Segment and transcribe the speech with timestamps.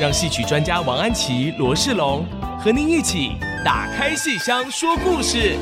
[0.00, 2.24] 让戏曲专家王安琪、罗世龙
[2.58, 5.58] 和您一起打开戏箱说故事。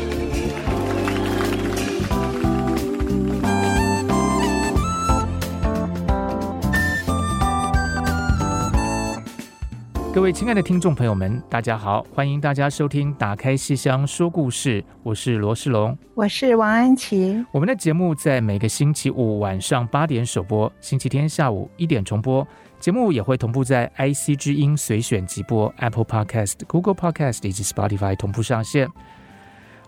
[10.14, 17.44] 各位亲爱的听众朋友们，大家好，欢迎大家收听《打开戏箱说故事》，我是罗世龙，我是王安琪。
[17.50, 22.46] 我们的节目在每个星期五晚上八点首播，星期天下午一点重播。
[22.88, 28.88] 节目也会同步在 IC 之音随选即播、Apple Podcast、Google Podcast 以及 Spotify 同步上线。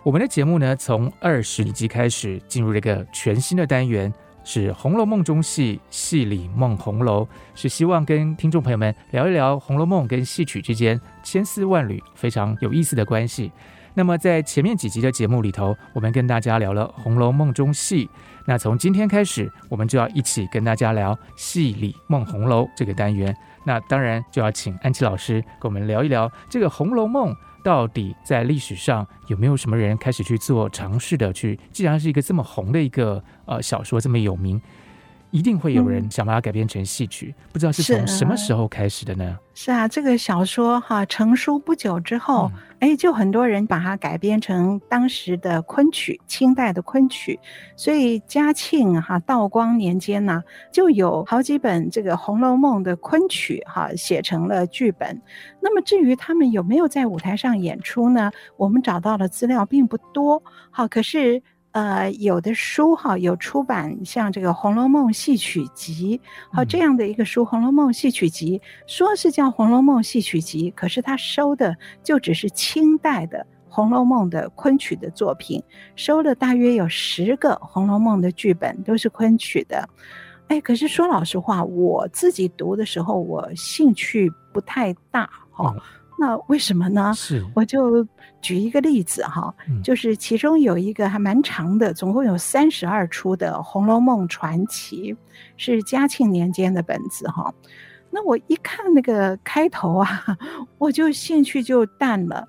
[0.03, 4.13] 我们的节目呢，从二十集开始进入了一个全新的单元，
[4.45, 13.51] 是《红楼梦》中戏，戏里梦红楼，是希望跟听众朋友们聊一聊《红楼梦》跟戏曲之间千丝万缕非常有意思的关系。
[13.95, 18.11] 那么在前面几集的节目里头，我们跟大家聊了《红楼梦》中戏。
[18.51, 23.33] 那从今天开始，我们就要一起跟大家聊“戏里梦红楼”这个单元。
[23.63, 31.57] 那当然就要请安琪老师跟我们聊一聊这个《红楼梦》到底在历史上有没有什么人开始去做尝试的去？
[31.71, 34.61] 既然是一个这么红的一个呃小说，这么有名。
[35.31, 39.39] 一定会有人想把它改编成戏曲，嗯、不知道是从什么时候开始的呢？
[39.55, 47.39] 是啊，这个小说哈成书不久之后，哎、嗯，就很多人把它改编成当时的昆曲，清代的昆曲。
[47.77, 55.21] 所以嘉庆哈道光年间呢，就有好几本这个《红楼梦》的昆曲哈写成了剧本。
[55.61, 58.31] 那么至于他们有没有在舞台上演出呢？
[58.57, 60.43] 我们找到的资料并不多。
[60.71, 61.43] 好，可是。
[61.73, 66.19] 呃，有的书哈有出版，像这个《红楼梦戏曲集》
[66.53, 68.59] 好这样的一个书，《红楼梦戏曲集》
[68.89, 73.39] 说是叫《红楼梦戏曲集》，可是他收的就只是清代的
[73.69, 75.63] 《红楼梦》的昆曲的作品，
[75.95, 79.89] 收了大约有十个《红楼梦》的剧本，都是昆曲的。
[80.49, 85.73] 哎，可是说老实话，我自己读的时候，我兴趣不太大哈。
[85.77, 85.81] 嗯
[86.23, 87.15] 那为什么呢？
[87.17, 88.07] 是，我就
[88.41, 95.13] 举一个例子哈，就是其中有一个还蛮长的，总共有三十二出的《红楼梦传奇》，
[95.57, 97.53] 是嘉庆年间的本子哈。
[98.11, 100.25] 那我一看那个开头啊，
[100.79, 102.49] 我就兴趣就淡了。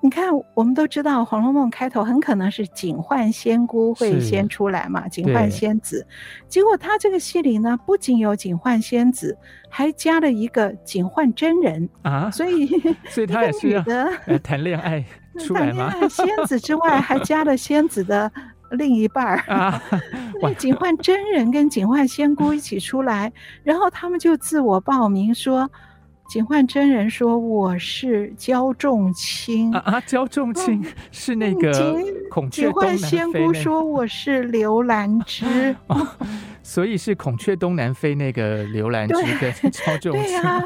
[0.00, 6.06] 你看，我们都知道《红楼梦》开头很可能是警幻仙姑会先出来嘛，警幻仙子。
[6.46, 9.36] 结果他这个戏里呢，不仅有警幻仙子，
[9.68, 12.68] 还加了一个警幻真人啊，所以
[13.08, 15.04] 所以他也是要谈恋爱
[15.38, 15.90] 出来吗？
[15.90, 18.30] 谈恋爱仙子之外，还加了仙子的
[18.72, 19.80] 另一半儿啊
[20.42, 23.32] 那警幻真人跟警幻仙姑一起出来，
[23.62, 25.70] 然后他们就自我报名说。
[26.28, 30.00] 警幻真人说：“我是焦仲卿啊啊！
[30.02, 31.72] 焦仲卿是那个
[32.30, 35.74] 孔雀东南飞。”警幻仙姑说：“我是刘兰芝。
[35.88, 36.06] 哦”
[36.68, 40.22] 所以是孔雀东南飞那个刘兰芝跟焦仲卿。
[40.22, 40.62] 对呀，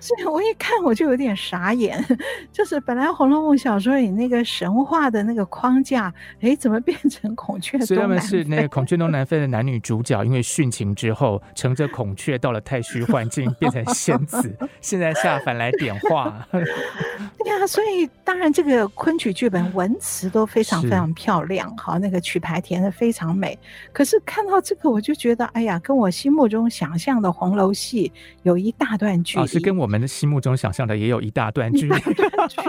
[0.00, 2.04] 所以我一看我就有点傻眼，
[2.50, 7.94] 就是本来《红楼梦》小说里那个神话的那个框架，哎，怎么变成孔雀东南飞？
[7.94, 16.44] 所以他们是那个孔雀东南飞的男女主角，因为殉情之后乘着孔雀到了太虚幻境，变成仙子， 现在下凡来点化。
[16.50, 23.56] 对呀，所以当然这个昆曲剧本文词都非常非常漂亮，好，那个曲牌填的非常美。
[23.92, 25.43] 可是看到这个，我就觉得。
[25.52, 28.10] 哎呀，跟我心目中想象的红楼戏
[28.42, 29.44] 有一大段距离。
[29.44, 31.94] 哦，是跟我们的心目中想象的也有一大段距离。
[32.00, 32.62] 距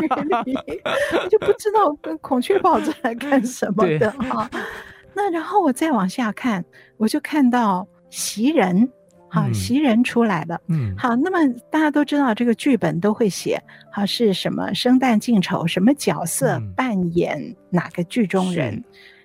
[0.46, 0.54] 离，
[1.24, 4.50] 我就不知道跟孔雀宝在来干什么的哈。
[5.14, 6.64] 那然后我再往下看，
[6.98, 8.90] 我就看到袭人，
[9.30, 10.60] 好，袭人出来了。
[10.68, 11.38] 嗯，好，那么
[11.72, 13.62] 大家都知道这个剧本都会写，
[13.92, 18.84] 好是什么生旦净丑，什么角色扮演哪个剧中人。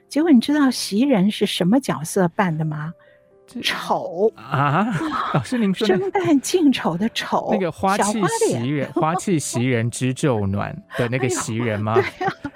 [0.09, 2.93] 结果你知道袭人是什么角色扮的吗？
[3.63, 4.87] 丑啊！
[5.35, 11.95] 老师，您说生旦净丑的丑，那个花气袭人，花气袭人知昼暖 的那个袭人吗？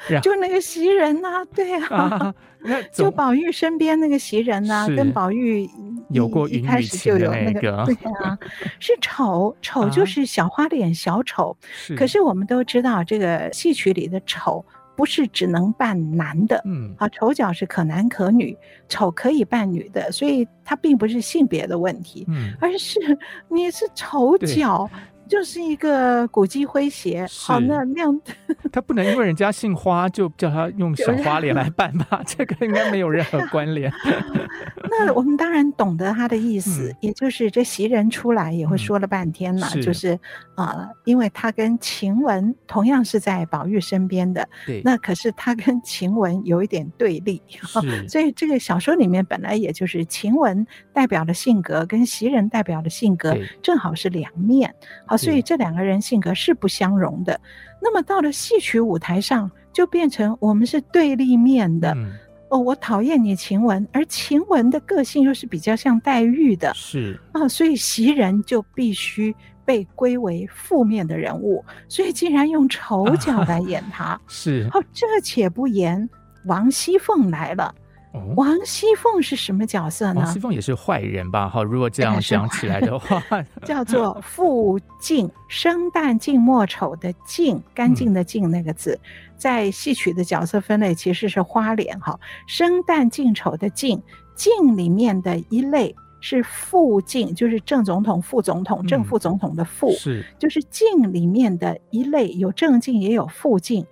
[0.07, 2.35] 对 呀，就那个袭人呐，对呀，
[2.93, 5.69] 就宝玉身边那个袭人呐，跟宝玉
[6.11, 8.39] 有过云雨情的那个，对呀，
[8.79, 11.57] 是丑，丑就是小花脸小丑。
[11.97, 14.65] 可是我们都知道，这个戏曲里的丑。
[14.97, 18.57] 不是只能扮男的，嗯，啊，丑角是可男可女，
[18.89, 22.99] 丑可以扮女的，所以它并不是性别的问题，嗯，而是
[23.49, 24.89] 你是丑角，
[25.35, 27.27] 就是一个古迹诙谐。
[27.41, 28.21] 好，那那样，
[28.71, 32.23] 他不能因为人家姓花就叫他用小花脸来办吧？
[32.25, 33.93] 这个应该没有任何关联。
[34.89, 40.13] 那我们当然懂得他的意思，嗯、也就是这袭人出来也会说了半天了，嗯、是就是
[40.55, 47.43] 啊、呃，因为他跟晴雯同样是在宝玉身边的，对，那可是他跟晴雯有一点对立，
[48.09, 54.73] 所以这个小说里面本来也就是晴雯代表的性格跟袭人代表的性格正好是两面，
[55.07, 57.41] 好，所以这两个人性格是不相容的。
[57.81, 61.93] 那么到了戏曲舞台上，就变成我们是对立面的。
[61.97, 62.13] 嗯
[62.51, 69.35] 哦，我讨厌你晴雯，而晴雯的个性又是比较像黛玉的，是啊，所以袭人就必须
[69.65, 74.69] 被归为负面的人物，所以竟然用丑角来演她，啊、 是。
[74.73, 76.09] 哦，这且不言，
[76.45, 77.75] 王熙凤来了。
[78.37, 80.21] 王熙凤是什么角色呢？
[80.21, 81.49] 王熙凤也是坏人吧？
[81.49, 83.21] 哈，如果这样想起来的话，
[83.65, 92.19] 叫做 复净，生旦净末丑的净，干净的净那个字，嗯、在戏曲的角色分类其实是花脸哈。
[92.47, 94.01] 生旦净丑的净，
[94.37, 103.85] 净里面的一类是副净，就是正总统、副总统、正副总统的副，嗯、是，就是净里面的一类，有正净也有副净。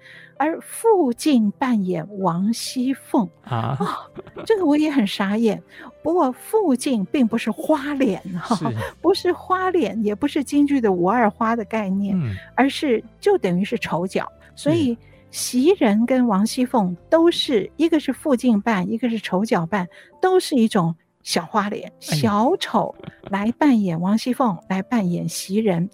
[0.42, 3.86] 而傅静扮演王熙凤啊、哦，
[4.44, 5.62] 这个我也很傻眼。
[6.02, 8.20] 不过傅静并不是花脸
[9.00, 14.26] 不是花脸，也不是京剧的五二花的概念，嗯、而是就等于是丑角。
[14.56, 14.98] 所以
[15.30, 19.86] 袭人跟王熙凤都是一个是傅静扮，一个是丑角扮，
[20.20, 20.92] 都是一种
[21.22, 22.92] 小花脸、小丑
[23.30, 25.88] 来扮演王熙凤，来扮演袭人。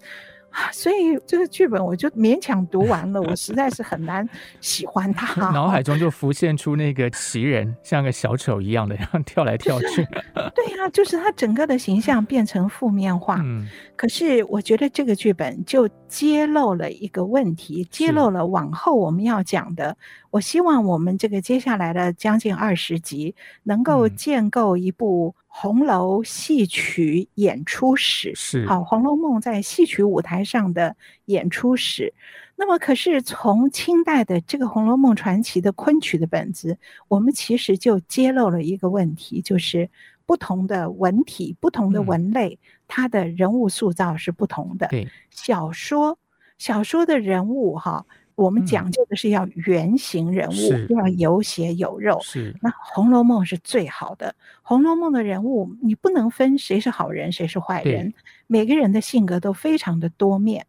[0.72, 4.28] 所以这个剧本我就勉强读完了，我实在是很难
[4.60, 5.50] 喜欢他。
[5.52, 10.06] 脑海中就浮现出那个奇人像个小丑一样的， 然后跳来跳去。
[10.54, 13.36] 对呀，就是他整个的形象变成负面化。
[13.42, 13.66] 嗯，
[13.96, 19.96] 可是我觉得这个剧本就揭露了一个问题，揭露了往后我们要讲的。
[20.30, 25.34] 我希望我们这个接下来的将近二十集能够建构一部。
[25.60, 30.94] 红楼戏曲演出史是好，《红楼梦》在戏曲舞台上的
[31.24, 32.14] 演出史。
[32.54, 36.78] 那么，可是从清代的这个《红楼梦传奇》的昆曲的本子，
[37.08, 39.90] 我们其实就揭露了一个问题，就是
[40.26, 44.86] 不同的文体、不同的文类，嗯、它的人物塑造是不同的。
[44.86, 46.16] 对，小说
[46.56, 48.06] 小说的人物哈。
[48.38, 52.20] 我们讲究的是要原型人物，嗯、要有血有肉。
[52.22, 54.28] 是，那《红楼梦》是最好的，
[54.62, 58.14] 《红楼梦》的人物你不能分谁是好人，谁是坏人，
[58.46, 60.64] 每个人的性格都非常的多面。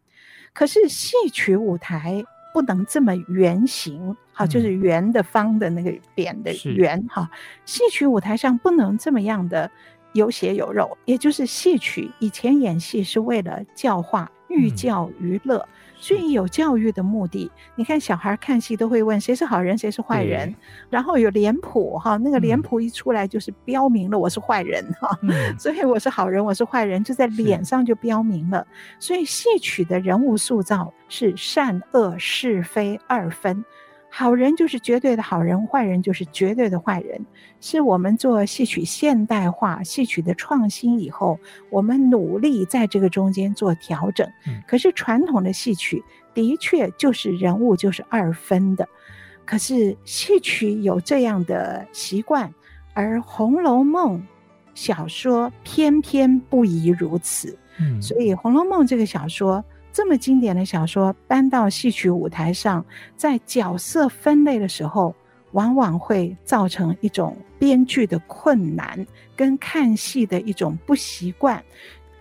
[0.52, 7.30] 可是戏曲舞台不能这么圆形，好，就是圆的、方的那个扁的圆，哈
[7.64, 7.78] 是。
[7.78, 9.70] 戏曲舞台上不能这么样的
[10.12, 15.56] 有血有肉，也就是戏曲以前演戏是为了教化、寓教于乐。
[15.58, 20.54] 嗯所以有教育的目的，你看小孩看戏都会问谁是好人，谁是坏人，
[20.88, 25.30] 然后有脸谱哈，那个脸谱一出来就是标明了我是坏人哈，嗯、
[25.60, 28.66] 所以我是好人，我是坏人，就在脸上就标明了。
[28.98, 33.62] 所以戏曲的人物塑造是善恶是非二分。
[34.12, 37.24] 好人就是绝对的好人，坏人就是绝对的坏人，
[37.60, 41.38] 是我们做戏曲现代化、戏曲的创新以后，
[41.70, 44.28] 我们努力在这个中间做调整。
[44.66, 46.02] 可是传统的戏曲
[46.34, 48.86] 的确就是人物就是二分的，
[49.46, 52.52] 可是戏曲有这样的习惯，
[52.92, 54.18] 而《红楼梦》
[54.74, 57.56] 小说偏偏不宜如此。
[57.78, 59.64] 嗯，所以《红楼梦》这个小说。
[59.92, 62.84] 这么经典的小说搬到戏曲舞台上，
[63.16, 65.14] 在角色分类的时候，
[65.52, 69.04] 往往会造成一种编剧的困难，
[69.34, 71.62] 跟看戏的一种不习惯。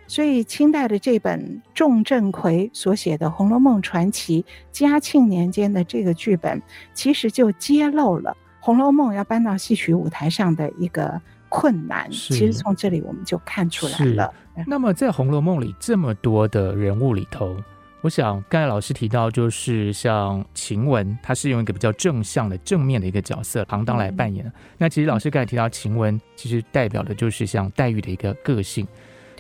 [0.08, 6.60] 所以，清代的这本仲正奎所写的《红楼梦传奇》，嘉庆年间的这个剧本，
[6.96, 12.10] 其实就揭露了《红楼梦》要搬到戏曲舞台上的一个困难。
[12.12, 14.34] 其实从这里我们就看出来了。
[14.68, 17.58] 那么在《红楼梦》里这么多的人物里头，
[18.02, 24.46] 我想刚才老师提到，就是像晴雯，她是用一个比较正向的、正面的一个角色行当来扮演。
[24.46, 28.88] 嗯、那其实老师刚才提到晴雯，其实代表的就是像黛玉的一个个性。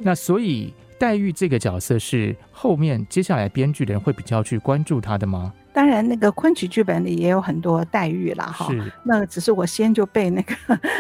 [0.02, 5.54] 那所以黛玉这个角色是后面接下来编剧的人会比较去关注她的吗？
[5.80, 8.70] 当然那个昆曲剧本里也有很多黛玉了，哈。
[8.70, 8.92] 是。
[9.02, 10.54] 那只是我先就被那个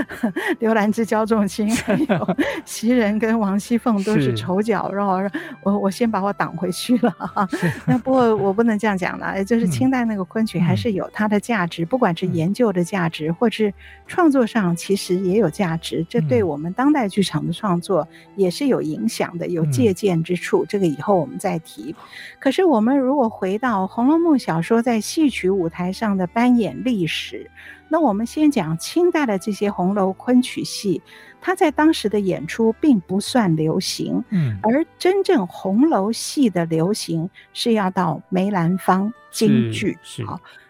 [0.59, 5.19] 刘兰芝、焦仲卿， 还有袭人跟王熙凤都是丑角，然后
[5.63, 7.45] 我我先把我挡回去了哈。
[7.85, 13.73] 那不过我不能这样讲了，就是清代那个昆曲还是有它的价值，嗯、不管是研究的价值，或是
[14.07, 16.05] 创作上其实也有价值。
[16.07, 18.07] 这对我们当代剧场的创作
[18.37, 20.65] 也是有影响的，有借鉴之处。
[20.65, 21.93] 这个以后我们再提。
[22.39, 27.49] 可是我们如果回到《红楼梦》小说在戏曲舞台上的扮演历史，
[27.87, 31.01] 那我们先讲清代的这些红楼昆曲戏，
[31.41, 34.23] 它在当时的演出并不算流行。
[34.29, 40.23] 嗯，而真正红楼戏的流行是要到梅兰芳京剧，是，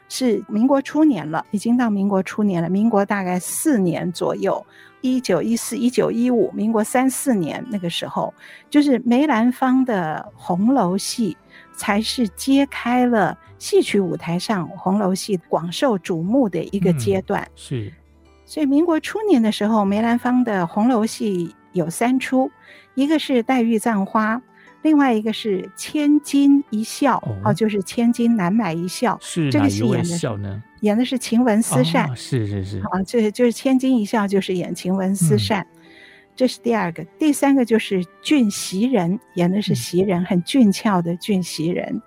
[0.07, 4.65] 是，是民国初年了，已经到民国初年了，民国大概四年左右。
[5.01, 8.33] 一九一四、一九一五，民国三四年那个时候，
[8.69, 11.37] 就是梅兰芳的红楼戏，
[11.73, 17.43] 才是揭开了戏曲舞台上红楼戏广受瞩目的一个阶段。
[17.43, 17.93] 嗯、是，
[18.45, 22.49] 所以民国初年的时候，梅兰芳的红楼戏有三出，
[22.95, 24.37] 一个是《黛玉葬花》。
[24.81, 29.19] 另外一个是千金一笑，哦，哦，就是千金难买一笑。
[29.21, 30.27] 是这个戏演的是
[30.79, 32.15] 演的是晴雯思善，哦。
[32.15, 35.81] 是是是，啊，这就是千金一笑，就是演晴雯思善，嗯。
[36.33, 42.01] 这是第二个，第三个就是俊袭人，演的是袭人，嗯，很俊俏的俊袭人。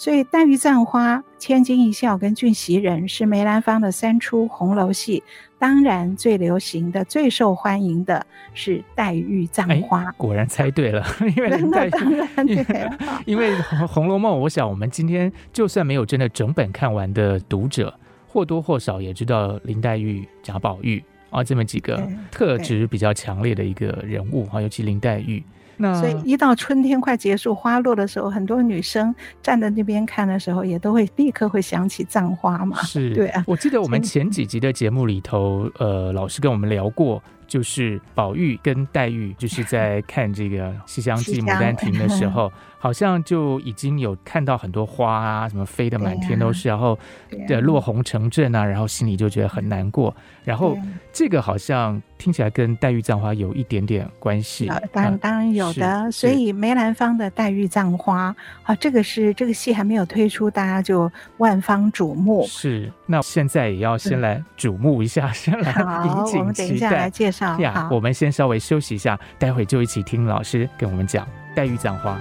[0.00, 5.22] 所以，黛玉葬花、千金一笑跟俊袭人是梅兰芳的三出红楼戏。
[5.58, 10.10] 当然，最流行的、最受欢迎的是黛玉葬花。
[10.12, 11.04] 果然猜对了，
[11.36, 12.90] 因为黛玉，当然对，
[13.26, 13.54] 因为
[13.86, 17.92] 《红楼梦》，我想我们今天就算没有真的整本看完的读者，
[18.26, 25.44] 或多或少也知道林黛玉、贾宝玉啊这么几个特质比较强烈的一个人物啊，尤其林黛玉。
[25.80, 32.82] 那所以一到春天快结束，花落的时候，很多女生站在那边看的时候，也都会立刻会想起葬花嘛。
[32.82, 33.42] 是，对啊。
[33.46, 37.22] 我记得我们前几集的节目里头，呃，老师跟我们聊过。
[37.50, 46.96] 就是宝玉跟黛玉，就是在看这个《西厢记》《牡丹亭》的时候， 好像就已经有看到很多花啊，什么飞的满天都是，然后
[47.48, 50.14] 的落红成阵啊，然后心里就觉得很难过。
[50.44, 50.78] 然后
[51.12, 54.70] 这个好像听起来跟黛玉葬花有一点点关系。
[54.92, 56.08] 当然，当然有的。
[56.12, 62.46] 所以梅兰芳的黛玉葬花，啊，这个是这个戏还没有推出，大家就万方瞩目。
[62.46, 65.72] 是，那现在也要先来瞩目一下，先来
[66.06, 66.38] 引颈期待。
[66.38, 67.39] 我们等一下来介绍。
[67.58, 72.18] 呀，我们先稍微休息一下，待会就一起听老师跟我们讲黛玉葬花。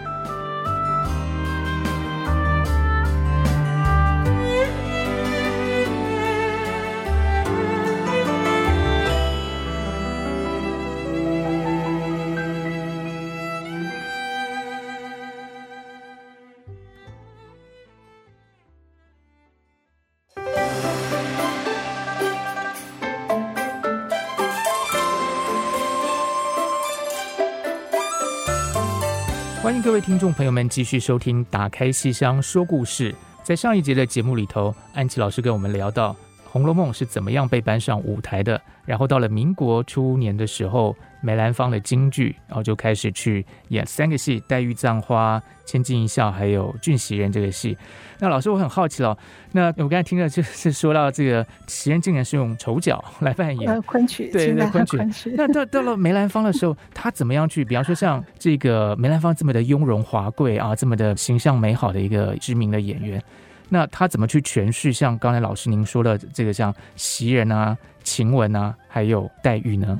[29.82, 33.14] 各位听众朋友们继续收听《打开戏箱说故事》。
[33.44, 36.12] 在上一节的节目里头，安琪老师跟我们聊到
[36.44, 40.96] 《红楼梦》是怎么样被搬上舞台的，然后到了民国初年的时候。
[41.22, 47.78] 梅兰芳的京剧，然后就开始去演三个戏：黛玉葬花、千金一笑，还有俊袭人这个戏。
[48.20, 49.18] 那老师，我很好奇了，
[49.52, 55.34] 那我刚才听了就是说到这个袭人竟然是用丑角来扮演昆曲，对，那昆曲。
[55.36, 57.66] 那到到了梅兰芳的时候，他怎么样去？
[57.66, 63.22] 比方说像这个梅兰芳这么的雍容华贵啊，这么的形象美好的一个知名的演员，
[63.68, 67.78] 那他怎么去诠释像刚才老师您说的这个像袭人啊、
[68.10, 69.98] 晴雯啊，还有黛玉呢？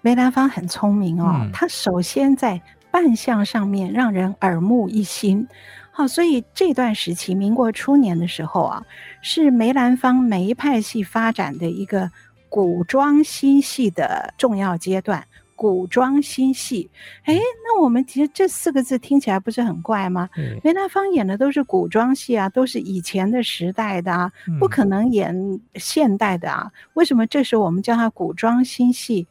[0.00, 2.60] 梅兰芳很聪明哦，他首先在
[2.90, 5.46] 扮相上面让人耳目一新，
[5.90, 8.82] 好，所以这段时期，民国初年的时候啊，
[9.20, 12.10] 是梅兰芳梅派戏发展的一个
[12.48, 15.26] 古装新戏的重要阶段。
[15.56, 16.90] 古装新戏，
[17.24, 17.34] 哎，
[17.64, 20.28] 那我们其实这四个字听起来不是很怪吗？
[20.62, 29.26] 梅兰芳演的都是古装戏啊，都是以前的时代的啊，不可能演现代的啊，为什么这时候我们叫它古装新戏？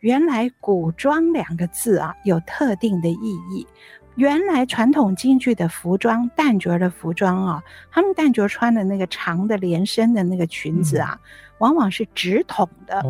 [0.00, 3.66] 原来“古装”两个字啊，有特定的意义。
[4.14, 11.18] 原来传统京剧的服装，旦角的服装啊，他们旦角穿的那个长的连身的那个裙子啊，
[11.58, 13.02] 往往是直筒的，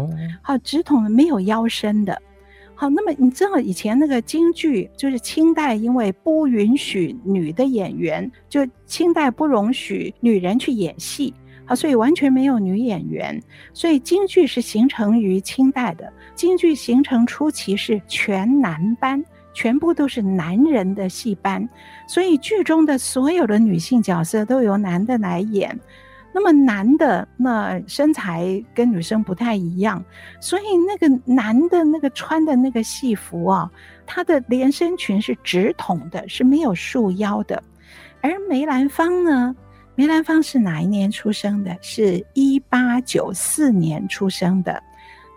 [0.42, 2.22] 好，直筒的没有腰身的。
[2.80, 11.34] 好，那么你知道以前那个京剧，就是清代因为不允许女的演员，就清代不容许女人去演戏。
[11.64, 13.42] 好，所以完全没有女演员，
[13.74, 16.12] 所以京剧是形成于清代的。
[16.36, 19.20] 京剧形成初期是全男班，
[19.52, 21.68] 全部都是男人的戏班，
[22.06, 25.76] 所以剧中的所有的女性角色都由男的来演。
[26.38, 30.00] 那么男的那身材跟女生不太一样，
[30.40, 33.68] 所以那个男的那个穿的那个戏服啊，
[34.06, 37.60] 他的连身裙是直筒的，是没有束腰的。
[38.20, 39.52] 而梅兰芳呢，
[39.96, 41.76] 梅兰芳是哪一年出生的？
[41.80, 44.80] 是一八九四年出生的。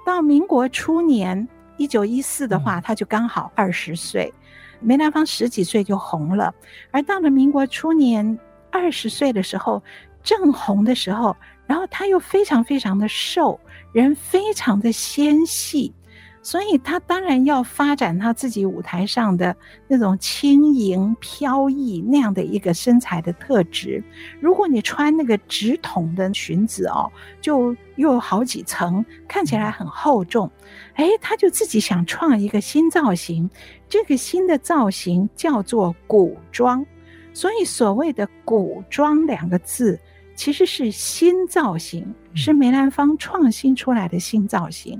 [0.05, 4.31] 到民国初年，一九一四的话，他就刚好二十岁。
[4.79, 6.53] 梅兰芳十几岁就红了，
[6.91, 8.37] 而到了民国初年
[8.69, 9.81] 二十岁的时候。
[10.23, 11.35] 正红的时候，
[11.65, 13.59] 然后他又非常非常的瘦，
[13.93, 15.93] 人非常的纤细，
[16.41, 19.55] 所以他当然要发展他自己舞台上的
[19.87, 24.03] 那种轻盈飘逸那样的一个身材的特质。
[24.39, 30.49] 如果你穿那个直筒的裙子哦，就又好几层，看起来很厚重。
[30.95, 33.49] 哎，他就自己想创一个新造型，
[33.87, 36.85] 这个新的造型叫做古装。
[37.33, 39.99] 所以所谓的古装两个字。
[40.41, 44.99] 其实是新造型，是梅兰芳创新出来的新造型。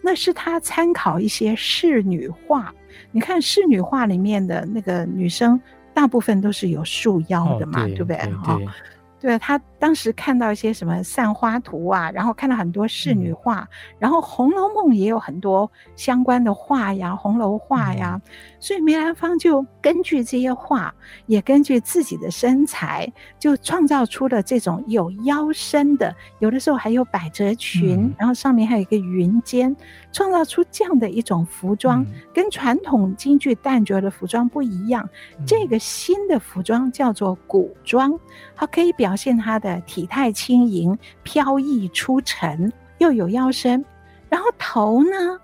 [0.00, 2.72] 那是他参考一些仕女画。
[3.10, 5.60] 你看仕女画里面的那个女生，
[5.92, 8.16] 大部分都是有束腰的嘛，哦、对，对不对？
[8.34, 8.56] 哈。
[8.56, 8.72] 对对
[9.20, 13.68] 对，他当时看到一些什么散花图啊，然后看到很多仕女画，嗯、
[13.98, 20.94] 然后《红楼梦》也有很多相关的画呀，《红楼画》呀，嗯、所以梅兰芳就根据这些画，
[21.26, 29.76] 也根据自己的身材，就创造出了这种有腰身的，有的时候还有百褶裙，嗯、然后上面还有一个云肩，
[30.10, 35.06] 创造出这样的一种服装，嗯、跟传统京剧旦角的服装不一样。
[35.38, 38.18] 嗯、这个新的服装叫做古装，
[38.56, 39.14] 它可以表。
[39.18, 43.84] 现它的体态轻盈、飘逸出尘，又有腰身。
[44.28, 45.40] 然后头呢？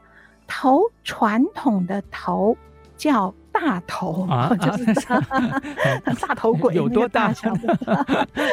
[0.46, 2.54] 头传统的头
[2.98, 5.18] 叫大头，啊、 就是他
[6.20, 7.32] 大头鬼，有多大？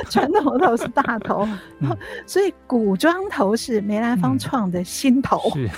[0.09, 1.45] 传统头是大头，
[1.79, 5.37] 嗯、所以古装头是梅兰芳创的新头。
[5.57, 5.69] 嗯、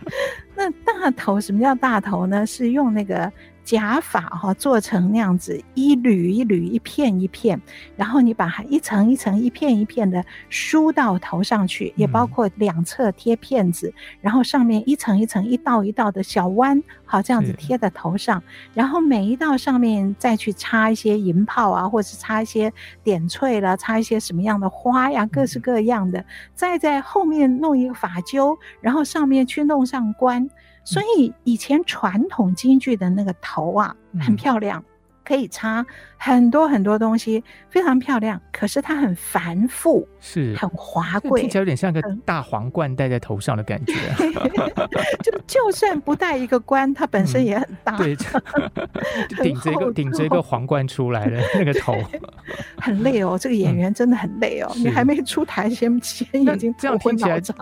[0.56, 2.46] 那大头什么叫大头呢？
[2.46, 3.30] 是用那个。
[3.64, 7.60] 假发哈做成那样子一缕一缕一片一片，
[7.96, 18.42] 然后你把它一层一层一片一片的梳到头上去，也包括两侧贴片子，然后上面一层一层一道一道的小弯，好这样子贴在头上，
[18.74, 22.72] 然后每一道上面再去插一些银泡啊，或者是插一些
[23.04, 30.50] 点翠了，插一些什么样的花呀，各式各样的，再在后面弄一个发揪，然后上面去弄上冠。
[30.84, 34.84] 所以以前传统京剧的那个头啊，很漂亮。
[35.32, 35.84] 可以插
[36.18, 38.38] 很多很多东西，非常漂亮。
[38.52, 43.94] 可是它很繁复，是很华贵，听起来有点像个大皇冠戴在头上的感觉。
[45.24, 47.96] 就就算不戴一个冠，它本身也很大。
[47.96, 48.16] 嗯、对，
[49.42, 51.96] 顶着一个顶着一个皇冠出来的那个头，
[52.76, 53.38] 很累哦。
[53.40, 54.70] 这个演员真的很累哦。
[54.76, 57.56] 嗯、你还没出台先，先已经头昏脑胀。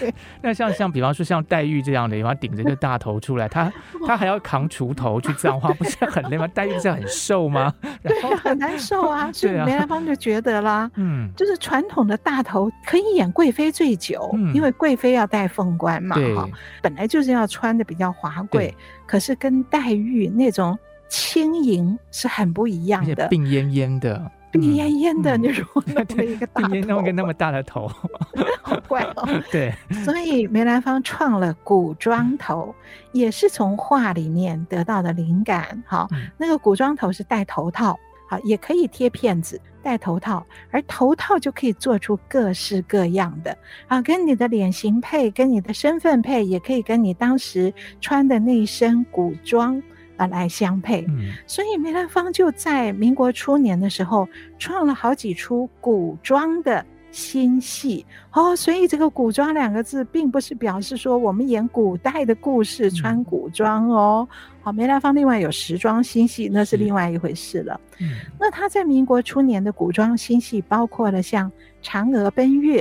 [0.00, 3.70] 对，那像像比方说像黛玉这样的，然后顶着一个大头出来，他
[4.06, 6.48] 他还要扛锄头去簪花，不是很累吗？
[6.48, 6.98] 黛玉这样。
[7.02, 7.72] 很瘦吗？
[8.02, 9.30] 对啊，很难受啊。
[9.34, 18.74] 所以梅兰芳就觉得啦，嗯，就是传统的大头可以演贵妃醉酒，嗯、因为贵妃要戴凤冠嘛，哈对，本来就是要穿的比较华贵，
[19.06, 24.30] 可是跟黛玉那种轻盈是很不一样的，病恹恹的。
[24.52, 27.90] 病恹恹的，你如果弄一个大头，弄个那么大的头，
[28.62, 29.26] 好怪哦。
[29.50, 29.72] 对，
[30.04, 32.74] 所以梅兰芳创了古装头，
[33.12, 35.82] 也是从画里面得到的灵感。
[35.86, 43.56] 好，那个古装头是戴头套，好，也可以贴片子，戴头套，而头套就可以做出各式各样的
[43.88, 49.82] 啊，跟你的脸型配，跟你的身份配，也可以跟你当时穿的那一身古装。
[50.16, 58.54] 啊，来相配，嗯、所以梅兰芳就在民国初年的时候创了好几出古装的新戏哦。
[58.54, 64.28] 所以这个“古装”两个字，并不是表示说我们演古代的故事穿古装哦。
[64.62, 67.80] 好、嗯，梅兰芳另外有时装新戏，那是另外一回事了。
[68.00, 71.50] 嗯、那他在民国初年的古装新戏，包括了像
[71.82, 72.80] 《嫦娥奔月》，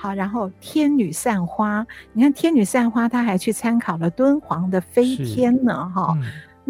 [0.00, 1.82] 好，然后《天女散花》。
[2.12, 6.16] 你看《天女散花》，他还去参考了敦煌的飞天呢，哈。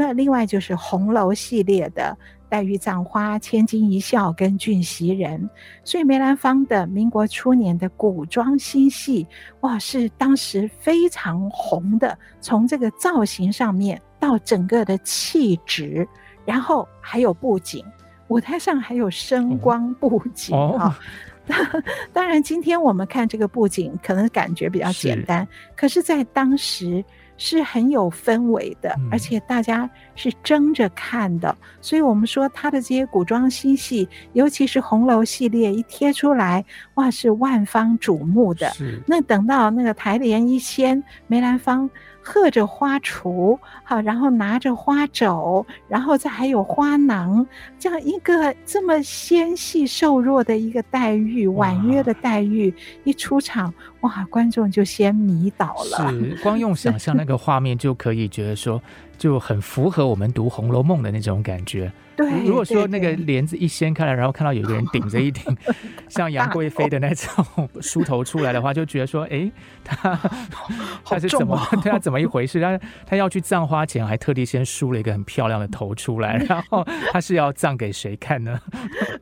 [0.01, 2.17] 那另外就是红楼系列的
[2.49, 5.51] 黛玉葬花、千金一笑跟俊袭人，
[5.85, 9.27] 所以梅兰芳的民国初年的古装新戏，
[9.61, 12.19] 哇，是当时非常红的。
[12.41, 16.09] 从这个造型上面到整个的气质，
[16.47, 17.85] 然后还有布景，
[18.29, 20.99] 舞台上还有声光布景啊。
[22.11, 27.05] 当然，今天我们看这个布景，可能感觉比较简单，是可是，在当时。
[27.43, 36.63] 是很有氛围的，而且大家是争着看的，嗯、所以我们说他的这些古装新戏，尤其是红楼系列一贴出来，
[36.97, 38.71] 哇，是万方瞩目的。
[39.07, 41.89] 那等到那个台联一掀，梅兰芳。
[42.23, 47.47] 贺着花锄，好，然后拿着花肘，然后再还有花囊，
[47.79, 52.73] 这样一个这么纤细瘦弱的一个黛玉，婉约的黛玉
[53.05, 56.11] 一出场，哇，观众就先迷倒了。
[56.11, 58.81] 是，光用想象那个画面就可以觉得说。
[59.21, 61.93] 就很符合我们读《红楼梦》的那种感觉。
[62.21, 65.43] 对，如果说那个帘子一掀开来，然后看到有个人顶着一顶
[66.09, 69.51] 像杨贵妃的那种梳头出来的话，就觉得说，哎，
[69.83, 70.19] 他
[71.05, 72.61] 他是怎么他怎么一回事？
[72.61, 78.61] 他他要去葬花前，还特地先梳了一个很漂亮的头出来，然后他是要葬给谁看呢？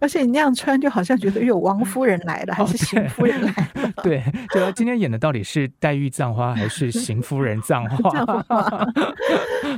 [0.01, 3.93] 而且你那样穿，就好像觉得有王夫人来了，还是邢夫人来了？
[4.03, 8.87] 对，就今天演的到底是黛玉葬花，还是邢夫人葬花？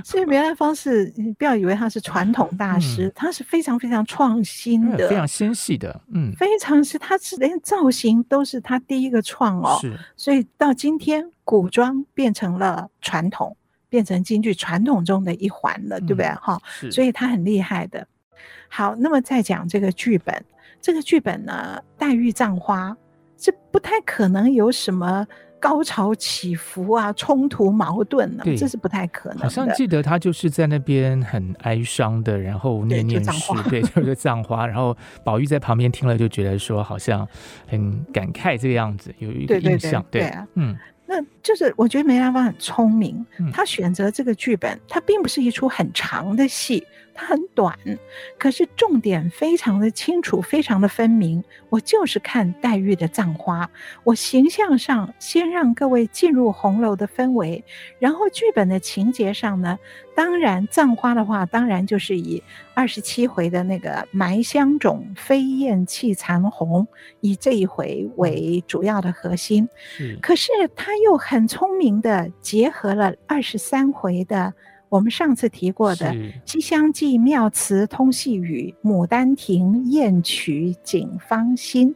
[0.04, 13.56] 所以梅兰芳是，你不要以为他是传统大师，嗯、他是非常非常创新的，非常纤细的，嗯，非常是，它是连造型都是它第一个创哦，是，所以到今天古装变成了传统，
[13.88, 16.26] 变成京剧传统中的一环了，对不对？
[16.40, 18.06] 哈、嗯，所以他很厉害的。
[18.68, 20.44] 好，那么再讲这个剧本，
[20.80, 22.96] 这个剧本呢，黛玉葬花，
[23.36, 25.26] 是不太可能有什么。
[25.60, 29.44] 高潮起伏啊，冲突矛盾呢、啊，这是不太可能的。
[29.44, 34.66] 好像记得他就是在那边很哀伤的，然后念念诗，对， 就是葬花。
[34.66, 37.28] 然后宝玉在旁边听了，就觉得说好像
[37.68, 40.04] 很感慨这个样子，有一个印象。
[40.10, 46.82] 对，对，对，对啊，嗯，那就是我觉得梅兰芳很聪明，他选择这个剧本，他并不是一出很长的戏。
[47.20, 47.76] 它很短，
[48.38, 51.44] 可是重点非常的清楚，非常的分明。
[51.68, 53.70] 我就是看黛玉的葬花，
[54.04, 57.62] 我形象上先让各位进入红楼的氛围，
[57.98, 59.78] 然后剧本的情节上呢，
[60.14, 66.88] 当然葬花的话，当然就是以二十七回的那个埋香冢飞燕泣残红，
[67.20, 69.68] 以这一回为主要的核心。
[69.76, 74.54] 是，可是他又很聪明的结合了二十三回的。
[74.90, 76.06] 我们上次提过的
[76.44, 81.94] 《西厢记》妙词通细语，《牡丹亭》艳曲警芳心。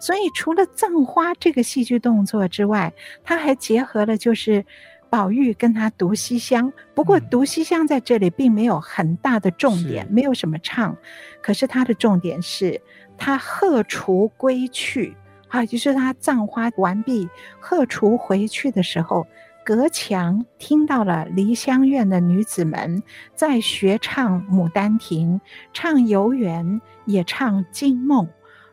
[0.00, 4.64] 所以除了葬花这个戏剧动作之外，他还结合了就是
[5.10, 6.72] 宝玉跟他读西厢。
[6.94, 10.96] 不过读西厢在这里并没有很大的重点，没有什么唱。
[11.42, 12.80] 可是他的重点是
[13.18, 15.16] 他贺除归去，
[15.48, 17.28] 啊，就是他葬花完毕，
[17.58, 19.26] 贺除回去的时候。
[19.66, 23.02] 隔墙听到了梨香院的女子们
[23.34, 25.40] 在学唱《牡丹亭》，
[25.72, 28.28] 唱游园，也唱惊梦。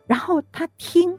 [0.06, 1.18] 然后他听，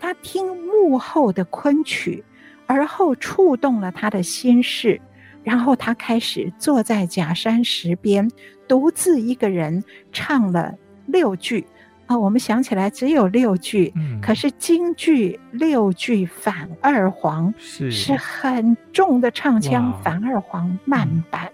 [0.00, 2.24] 他听幕后的昆曲，
[2.66, 5.00] 而后触动了他的心事。
[5.44, 8.28] 然后他开始坐在假山石边，
[8.66, 10.74] 独自一个人唱了
[11.06, 11.64] 六句。
[12.08, 21.52] 我们想起来只有六句，嗯、可是京剧六句反二黄是是很重的唱腔，反二黄慢板，嗯、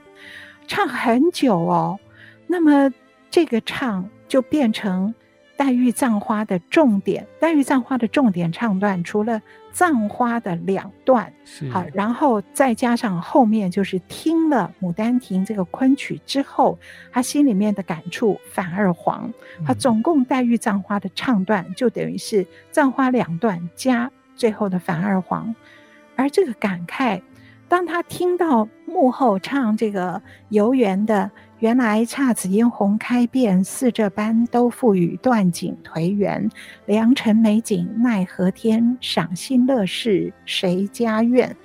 [0.67, 1.99] 唱很久哦。
[2.47, 2.93] 那么
[3.31, 5.15] 这个唱就变成。
[5.59, 16.79] 黛玉葬花的重点，黛玉葬花的重点唱段，除了葬花的两段，是好，然后再加上后面就是听了《牡丹亭》这个昆曲之后，
[17.13, 19.33] 他心里面的感触反二黄。
[19.67, 25.55] 他总共黛玉葬花的唱段，就等于是葬花两段加最后的反二黄，
[26.17, 27.23] 而这个感慨，
[27.69, 31.31] 当他听到幕后唱这个游园的。
[31.61, 36.49] 原来姹紫嫣红开遍，似这般都付与断井颓垣。
[36.87, 41.57] 良辰美景奈何天，赏心乐事谁家院？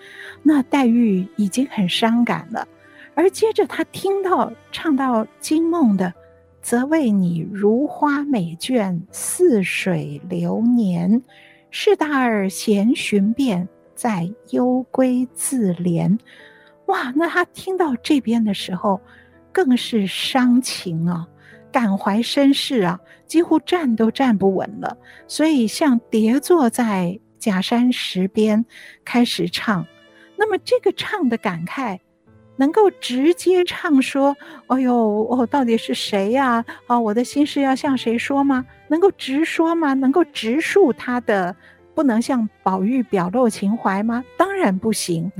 [0.42, 2.68] 那黛玉已经很伤感了，
[3.14, 6.12] 而接着她听到唱到惊梦的，
[6.60, 11.22] 则为你如花美眷，似水流年。
[11.70, 16.18] 士大儿闲寻遍，在幽闺自怜。
[16.88, 19.00] 哇，那她听到这边的时候。
[19.54, 21.28] 更是伤情啊，
[21.72, 28.66] 感怀身世啊，几乎站都站不稳了，所以像跌坐在假山石边
[29.06, 29.86] 开始唱。
[30.36, 32.00] 那么这个唱的感慨，
[32.58, 34.36] 能够直接唱说
[34.68, 34.94] ：“哎呦，
[35.30, 36.66] 哦，到底是谁呀？
[36.88, 38.66] 啊，我的心事要向谁说吗？
[38.89, 39.94] 能够直说吗？
[39.94, 41.56] 能够直述他的，
[41.94, 44.24] 不能向宝玉表露情怀吗？
[44.38, 45.32] 当然不行。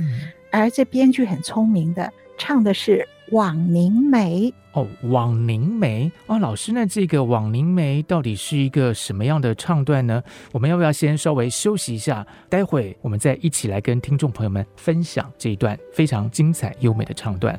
[0.50, 3.06] 而这编剧很聪明的，唱的是。
[3.34, 4.54] 枉凝眉。
[4.74, 10.22] 哦，枉凝眉哦，老师，那这个枉凝眉到底是一个什么样的唱段呢？
[10.52, 12.24] 我们要不要先稍微休息一下？
[12.48, 17.58] 待会我们再一起来跟听众朋友们分享这一段非常精彩优美的唱段。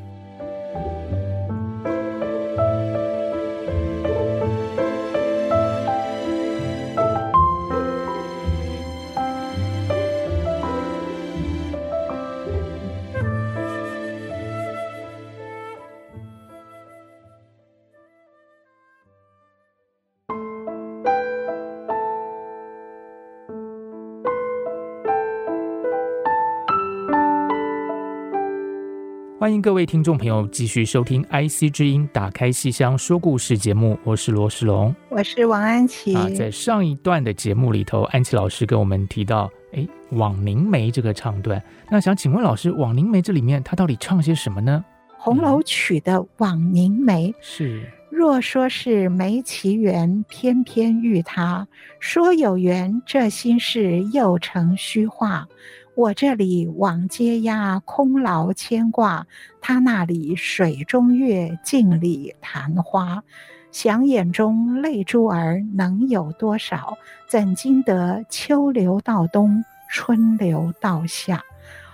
[29.46, 36.16] 欢迎各位听众朋友继续收听《IC 之音》，打开戏箱说故事节目，我是罗世龙，我是王安琪。
[36.16, 41.62] 啊，在上一段的节目里头，安琪老师跟我们提到，哎，枉凝眉这个唱段。
[41.92, 44.84] 那想请问老师，枉凝眉这里面他到底唱些什么呢？
[45.16, 47.88] 《红楼曲》的枉凝眉是。
[48.10, 51.68] 若说是没其缘，偏偏遇他；
[52.00, 55.48] 说有缘，这心事又成虚话。
[55.96, 59.26] 我这里网接押，空劳牵挂；
[59.62, 63.24] 他那里水中月，镜里昙花。
[63.72, 66.98] 想眼中泪珠儿能有多少？
[67.30, 71.42] 怎经得秋流到冬，春流到夏？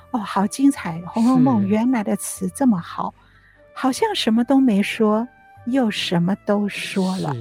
[0.10, 1.00] 哦，好精彩！
[1.06, 3.14] 《红楼梦》原来的词这么好，
[3.72, 5.28] 好像什么都没说，
[5.68, 7.36] 又什么都说了。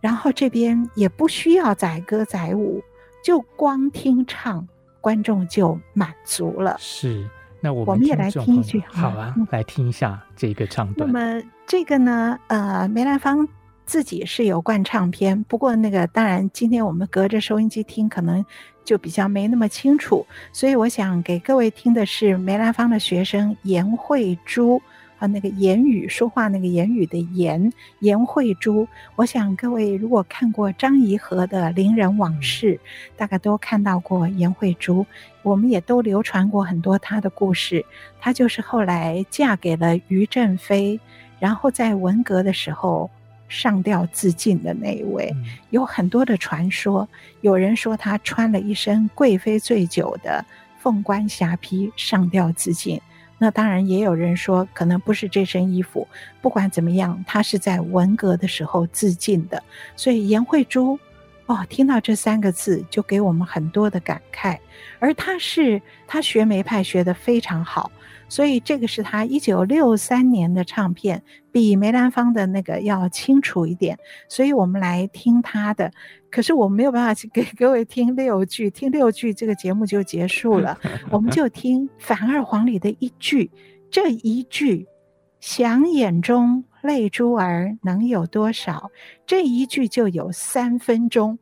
[0.00, 2.82] 然后这边也不需要载歌载舞，
[3.24, 4.66] 就光听唱。
[5.04, 6.74] 观众就满足了。
[6.78, 7.28] 是，
[7.60, 8.82] 那我们，我们也来听一句。
[8.86, 11.06] 好啊，嗯、来听一下这个唱段。
[11.06, 13.46] 那么这个呢，呃，梅兰芳
[13.84, 18.42] 自己是有灌唱片，不过那个当然，今天我们隔着收音机听，可能
[18.82, 20.26] 就比较没那么清楚。
[20.54, 24.80] 所以我想给各位听的是梅兰芳的学生颜慧珠。
[25.18, 28.86] 啊，那个言语说话，那个言语的言，言慧珠。
[29.16, 32.74] 我想各位如果看过张颐和的《伶人往事》，
[33.16, 35.06] 大概都看到过言慧珠。
[35.42, 37.84] 我们也都流传过很多她的故事。
[38.20, 40.98] 她就是后来嫁给了于正飞，
[41.38, 43.08] 然后在文革的时候
[43.48, 45.32] 上吊自尽的那一位。
[45.70, 47.08] 有很多的传说，
[47.40, 50.44] 有人说她穿了一身贵妃醉酒的
[50.80, 53.00] 凤冠霞帔上吊自尽。
[53.38, 56.06] 那当然，也有人说可能不是这身衣服。
[56.40, 59.62] 不管怎么样，他是在文革的时候自尽的。
[59.96, 60.98] 所以颜慧珠，
[61.46, 64.58] 哦，听到这三个字就给我们很多的感慨。
[64.98, 67.90] 而他是他学梅派学得非常好。
[68.26, 73.98] 所以这个是他一九六三年的唱片，比梅兰芳的那个要清楚一点。
[74.28, 75.92] 所以我们来听他的，
[76.34, 80.76] 可是我没有办法去给各位听六句，听六句这个节目就结束了。
[81.08, 83.48] 我们就听反二黄里的一句，
[83.88, 84.84] 这一句
[85.38, 88.90] “想眼中泪珠儿能有多少”，
[89.24, 91.38] 这一句就有三分钟，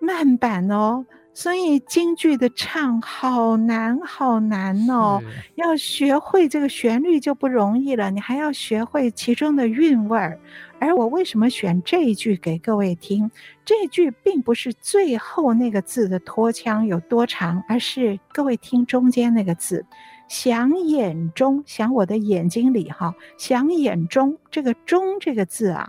[0.00, 1.06] 慢板哦。
[1.34, 5.22] 所以京剧的唱好难好难哦，
[5.54, 10.36] 要学会这个旋律就不容易了，你还要学会其中的韵味儿。
[10.82, 13.30] 而我为什么选这一句给各位听？
[13.64, 19.86] 这句并不是最后那个字的拖腔有多长，而是各位听中间那个字
[20.26, 25.88] “想眼中”，想我的眼睛里哈，“想眼中”这个“中”这个字啊。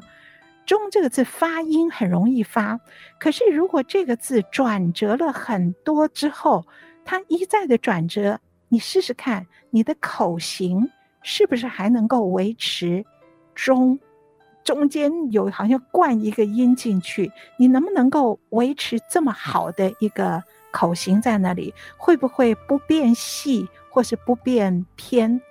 [0.63, 2.79] 中这个字发音很容易发，
[3.19, 6.63] 可是如果这个字转折了很多之后，
[7.03, 10.87] 它一再的转折，你试试看，你的口型
[11.23, 13.03] 是不是还能够维持
[13.55, 13.99] 中？
[14.63, 21.73] 中间有好像灌一个音进去，你能不能够维持这么好的一个口型在那里？
[21.97, 25.41] 会不会不变细，或是不变偏？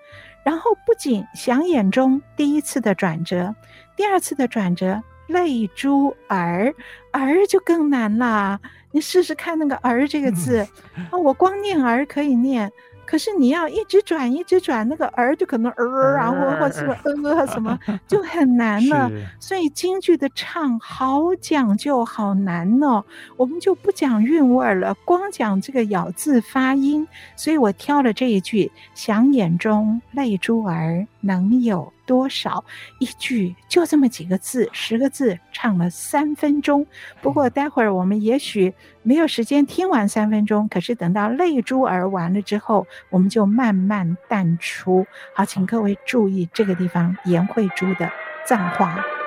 [0.44, 3.55] 然后不仅想眼中第一次的转折。
[3.94, 6.75] 第二次的转折，泪珠儿，
[7.12, 8.59] 儿就更难啦。
[8.90, 10.66] 你试试看那个“儿”这个字，
[11.11, 12.70] 啊，我光念“儿”可以念。
[13.04, 16.96] 可是你要一直转一直转，那个儿就可能儿啊，或或什么
[17.30, 19.10] 呃什么， 就很难了。
[19.38, 23.04] 所以京剧的唱好讲究，好难哦。
[23.36, 27.06] 我们就不讲韵味了，光讲这个咬字发音。
[27.36, 32.64] 所以我挑了这一句：想眼中泪珠儿能有多少？
[32.98, 36.86] 一句就这么几个字，十个字，唱了三分钟。
[37.20, 42.86] 不过待会儿我们也许没有时间听完三分钟，可是等到泪珠儿完了之后。
[43.10, 45.06] 我们就慢慢淡出。
[45.34, 48.10] 好，请各位注意这个地方，颜慧珠的
[48.46, 49.21] 藏话。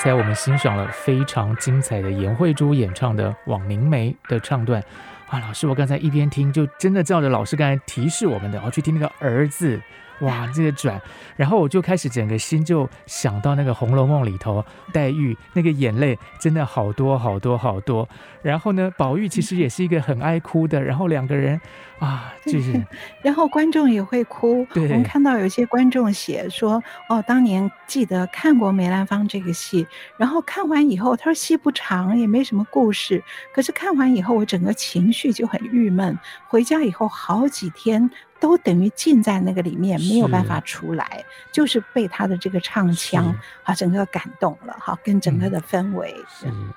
[0.00, 4.80] 才我们欣赏了非常精彩的颜慧珠演唱的《枉凝眉》的唱段。
[5.28, 9.80] 啊，老师，我刚才一边听，就真的照着老师刚才提示我们的，然后去听那个儿子。
[10.20, 11.00] 哇，这个转，
[11.36, 18.08] 然后我就开始整个心就想到那个《红楼梦》里头黛玉那个眼泪真的好多好多好多。
[18.42, 20.82] 然后呢，宝玉其实也是一个很爱哭的。
[20.82, 21.60] 然后两个人
[21.98, 22.84] 啊，就是，
[23.22, 24.66] 然后观众也会哭。
[24.72, 36.18] 对，我们看到有些观众写说，哦，当年记得看过梅兰芳这个戏，然后看完以后，他说戏不长，也没什么故事，可是看完以后，我整个情绪就很郁闷。
[36.46, 38.10] 回家以后好几天。
[38.40, 46.72] 都等于浸在那个里面，没有办法出来，就是被他的这个唱腔，啊整个感动了，哈，跟整个的氛围，嗯、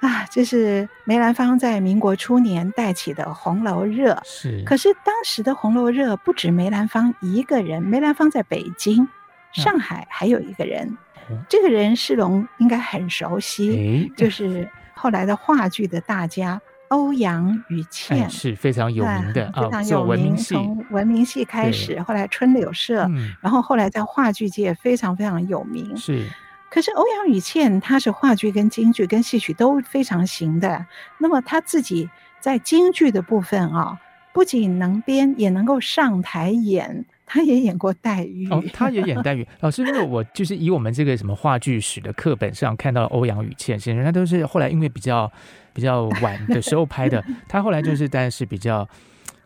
[0.00, 4.20] 啊，这是梅兰芳在民国初年带起的红楼热。
[4.24, 9.08] 是，可是当时的红楼热不止梅兰芳一个人，梅兰芳在北京、
[9.52, 10.98] 上海还有一个人，
[11.30, 16.60] 嗯、这个人世龙应该很熟悉，就是后来的话剧的大家。
[16.88, 20.36] 欧阳予倩、哎、是非常有名的，非常有名。
[20.36, 25.96] 从文明戏开始，后来春柳社、嗯，然后后来在话剧界非常非常有名。
[25.96, 26.26] 是，
[26.70, 30.86] 可是欧阳予倩她是话剧跟京剧跟戏曲都非常行的。
[31.18, 32.08] 那么她自己
[32.40, 33.98] 在京剧的部分啊，
[34.32, 37.04] 不仅能编，也能够上台演。
[37.28, 39.46] 她也演过黛玉，哦，他也演黛玉。
[39.60, 45.30] 老师，因为我就是以我们这个什么话剧史的课本上看到欧阳予倩先生，他都是后来因为比较。
[45.74, 48.88] 比较晚的时候拍的， 他后来就是，但是比较，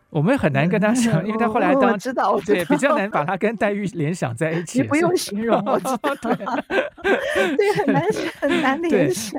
[0.09, 4.81] 我们很难跟他想， 因为他后来当知道，对，比较难把他跟黛玉联想在一起。
[4.81, 6.35] 你不用形容，我知道，对，
[7.55, 8.03] 对，很难
[8.39, 9.37] 很难联想。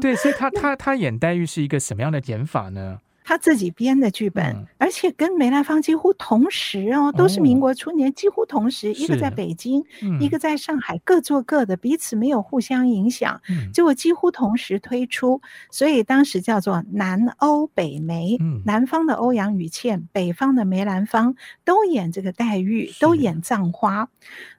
[0.00, 2.98] 对，所以他他他演黛玉是一个什么样的演法呢？
[3.28, 21.34] 他自己编的剧本，嗯，而且跟梅兰芳几乎同时哦，都是民国初年，几乎同时，一个在北京，嗯，一个在上海，各做各的，彼此没有互相影响，嗯，结果几乎同时推出，所以当时叫做南欧北梅，嗯，南方的欧阳予倩，北方的梅兰芳
[21.64, 24.08] 都演这个黛玉，都演葬花。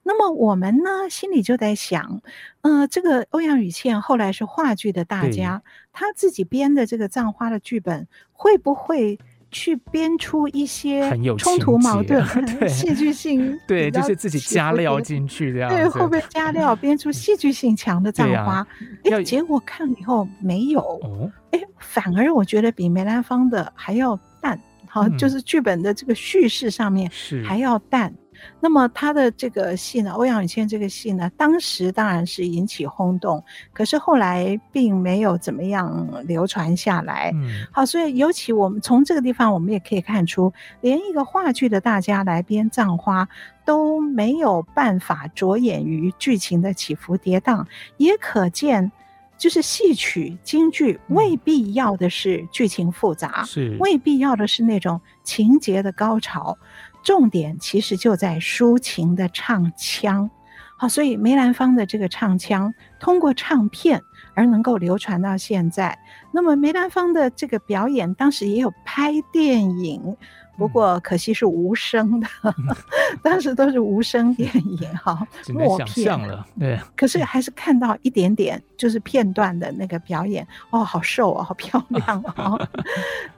[0.07, 2.21] 那么我们呢，心里就在想，
[2.61, 9.19] 呃，这个欧阳予倩后来是话剧的大家，他自己编的这个葬花的剧本，会不会
[9.51, 12.25] 去编出一些冲突矛盾、
[12.69, 13.59] 戏剧性？
[13.67, 15.69] 对，就是自己加料进去这样。
[15.69, 18.65] 对，会不会加料 编出戏剧性强的葬花？
[19.03, 27.11] 哎、啊，结果看了以后没有，哎，反而我觉得比梅兰芳的还要淡，好、嗯，就是剧本的这个叙事上面
[27.45, 28.13] 还要淡。
[28.59, 37.31] 那么他的这个戏呢，欧阳予倩这个戏呢，当时当然是引起轰动，可是后来并没有怎么样流传下来。
[37.33, 43.27] 嗯，好，所以尤其我们从这个地方，我们也可以看出，连一个话剧的大家来编葬花
[43.65, 47.65] 都没有办法着眼于剧情的起伏跌宕，
[47.97, 48.91] 也可见，
[49.37, 56.57] 就是戏曲京剧未必要的是剧情复杂，是未必要的是那种情节的高潮。
[57.03, 60.29] 重点其实就在抒情的唱腔，
[60.77, 64.01] 好，所以梅兰芳的这个唱腔通过唱片
[64.35, 65.97] 而能够流传到现在。
[66.31, 70.17] 那么梅兰芳的这个表演，当时也有拍电影。
[70.57, 72.53] 不过可惜是无声的，嗯、
[73.21, 76.45] 当时都是无声电影哈， 默片了。
[76.59, 80.45] 对，可是还是看到一点点，就是片段的那个表演。
[80.71, 82.67] 哦，好瘦哦，好漂 亮哦！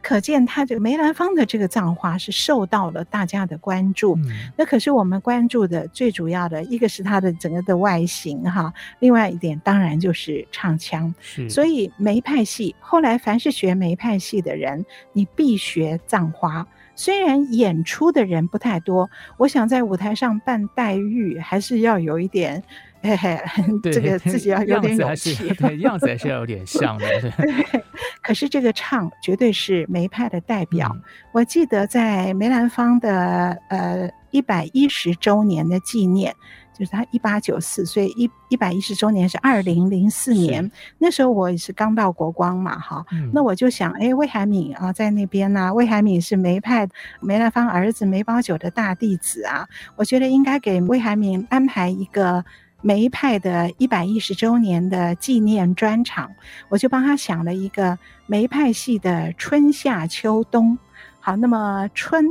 [0.01, 4.15] 可见他这个梅兰芳的这个葬花是受到了大家的关注。
[4.15, 11.13] 嗯、那可是我们关注的最主要的一个是他的整个的外形哈，另外一点当然就是唱腔。
[11.49, 16.65] 所以梅派戏后来凡是学梅派戏的人，你必学葬花。
[16.99, 22.61] 虽然演出的人不太多，我想在舞台上扮黛玉还是要有一点，
[23.01, 23.39] 嘿嘿，
[23.89, 27.07] 这个自己要有点勇气，对，样子还是 要有点像的。
[27.21, 27.31] 对，
[28.21, 30.91] 可是这个唱绝对是梅派的代表。
[30.93, 36.35] 嗯、我记得在梅兰芳的呃一百一十周年的纪念。
[36.71, 46.87] 就是他一八九四，所以一一百一十周年是二零零四年，那时候我也是刚到国光嘛，哈、嗯，那我就想，哎，魏海敏啊，在那边呢、啊，魏海敏是梅派
[47.19, 49.67] 梅兰芳儿子梅葆玖的大弟子啊，
[49.97, 52.45] 我觉得应该给魏海敏安排一个
[52.81, 56.31] 梅派的一百一十周年的纪念专场，
[56.69, 60.77] 我就帮他想了一个梅派戏的春夏秋冬，
[61.19, 62.25] 好，那么春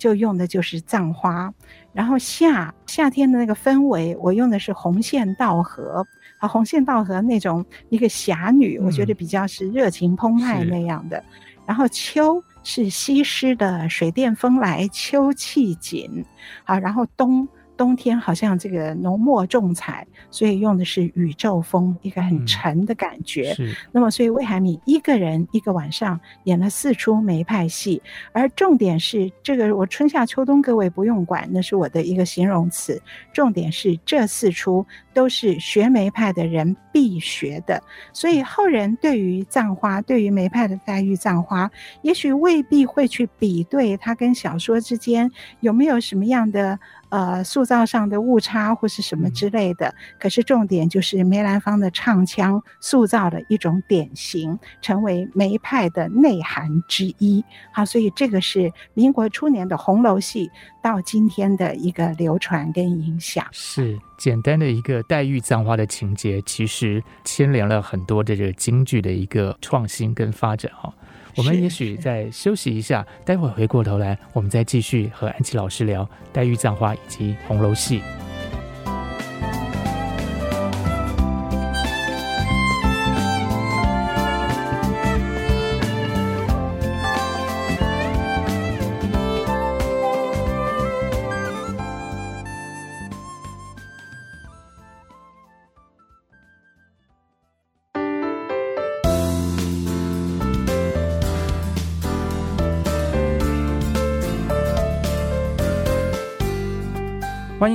[0.00, 1.54] 就用的就是葬花。
[1.92, 6.04] 然后夏夏天的那个氛围，我用的是红线稻荷，
[6.38, 11.22] 啊，红线稻荷那种一个侠女，我觉得比较是热情澎湃那样的。
[11.66, 16.24] 然后秋是西施的水殿风来，秋气紧，
[16.64, 17.46] 好，然后冬。
[17.80, 23.52] 冬天好像这个浓墨重彩，所以用的是宇宙风，一个很沉的感觉。
[23.52, 23.76] 嗯、是。
[23.90, 28.02] 那么，所以魏海敏一个人一个晚上演了四出梅派戏，
[28.32, 33.00] 而重点是这个我春夏秋冬各位不用管，那是我的一个形容词。
[33.32, 41.70] 重点是这四出都是学梅派的人必学的，所以后人对于葬花，对于梅派的黛玉葬花，
[42.02, 46.78] 也许未必会去比对它跟小说之间有没有什么样的。
[47.10, 57.44] 呃，塑造上的误差或是什么之类的，嗯、可是重点就是梅兰芳的唱腔塑造了一种典型，成为梅派的内涵之一。
[57.72, 60.50] 好，所以这个是民国初年的红楼戏
[60.82, 63.46] 到今天的一个流传跟影响。
[63.52, 70.92] 是简单的一个黛玉葬花的情节，其实牵连了很多的这个京剧的一个创新跟发展哈。
[71.36, 78.02] 我们也许再休息一下，待会儿回过头来，我们再继续和安琪老师聊黛玉葬花以及红楼戏。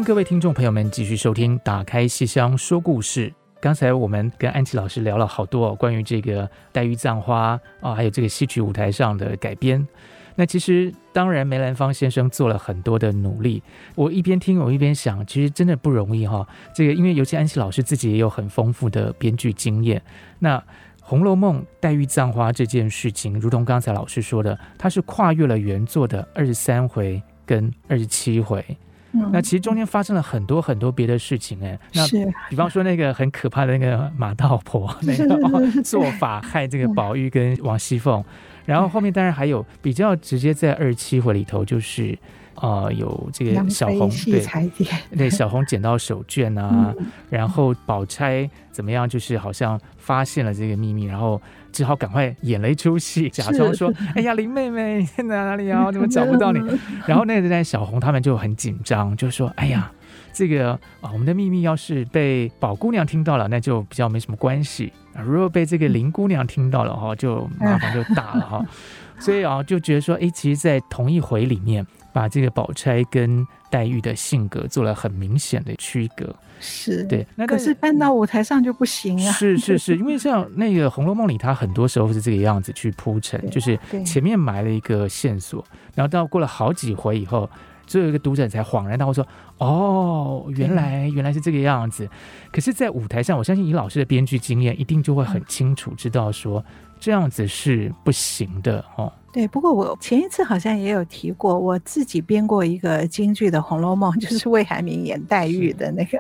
[0.06, 3.28] 各位听众朋友们继续收听《打开戏箱说故事》。
[3.60, 9.86] 刚才我们跟安琪老师聊了好多，关于这个黛玉葬花啊，还有这个戏曲舞台上的改编。
[10.36, 13.64] 那其实当然，梅兰芳先生做了很多的努力。
[13.96, 20.00] 我一边听，我一边想，其实真的不容易哈、这个因为尤其安琪老师自己也有很丰富的编剧经验。
[20.38, 20.60] 那
[21.02, 28.64] 《红楼梦》黛玉葬花这件事情，如同刚才老师说的，它是跨越了原作的二十三回跟二十七回。
[29.32, 32.08] 那其实中间发生了很多很多别的事情哎，那
[32.50, 38.24] 比方说那个很可怕的那个马道婆那个做法害这个宝玉跟王熙凤，
[38.66, 42.18] 然后后面当然还有比较直接在二十七回里头就是。
[42.56, 44.44] 啊、呃，有这个小红对
[45.18, 49.08] 对，小红捡到手绢啊，嗯、然后宝钗怎么样？
[49.08, 51.42] 就是好像发现了这个秘密，然后
[51.72, 55.86] 只好赶快演了一出戏，假装说： “哎呀，林妹妹在哪里啊？
[55.86, 56.60] 我怎么找不到你？”
[57.06, 59.92] 然后那个在小红他们就很紧张，就说：“哎呀，
[60.34, 64.92] 这个啊，我们的秘密要是被宝姑娘听到了，那就比较没什么关系；
[65.26, 68.66] 如果被这个林姑娘听到了哈，就麻烦就大了哈。”
[69.20, 71.86] 所以啊，就觉得说，哎，其实，在同一回里面。
[72.16, 77.28] 把这个宝钗跟黛玉的性格做了很明显的区隔，是对。
[77.36, 79.34] 那可是搬到舞台上就不行啊。
[79.34, 85.62] 是是是， 因为像那个《红楼梦》里，它很多时候是这个样子去铺陈，就是前面埋了一个线索，
[85.94, 87.50] 然后到过了好几回以后，
[87.86, 89.28] 最后一个读者才恍然大悟说
[89.60, 92.08] ：“哦，原来原来是这个样子。”
[92.50, 96.64] 可是，在舞台上，我相信以老师的编剧经验，一定就会很清楚知道说。
[97.00, 99.12] 这样子是不行的哦。
[99.32, 106.18] 对，不过我前一次好像也有提过，我自己编过一个京剧的《红楼梦》， 就是魏海明演黛玉的那个。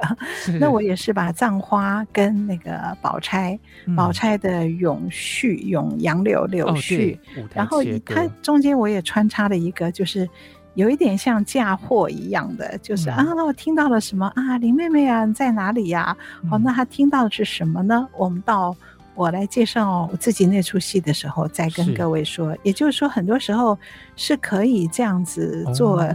[0.59, 3.57] 那我也是把葬花跟那个宝钗，
[3.95, 7.17] 宝钗的永续、永杨柳柳絮，
[7.53, 10.30] 然后它中间我也穿插了一个，就是
[10.73, 16.17] 有一点像嫁祸一样的，就是、嗯、啊，我听到了什么啊，林妹妹啊，你在哪里呀、啊？
[16.49, 18.05] 好、嗯哦，那她听到的是什么呢？
[18.17, 18.76] 我们到。
[19.16, 22.55] 我来介绍我自己那出戏的时候，再跟各位说。
[22.61, 23.78] 也就是说，很多时候
[24.16, 26.05] 是可以这样子做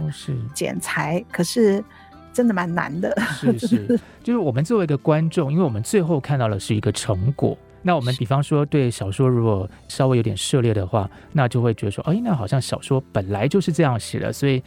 [0.53, 1.83] 剪裁，哦、是可是
[2.31, 3.13] 真的蛮难的。
[3.19, 7.57] 是是， 就是我们作为一个观众，因为我们最后看到的是一个成果。
[7.81, 14.31] 那我们比方说，对小说如果稍微有点涉猎的话，那就会觉得说，哎，那好像小说本来就是这样写的。
[14.31, 14.61] 所以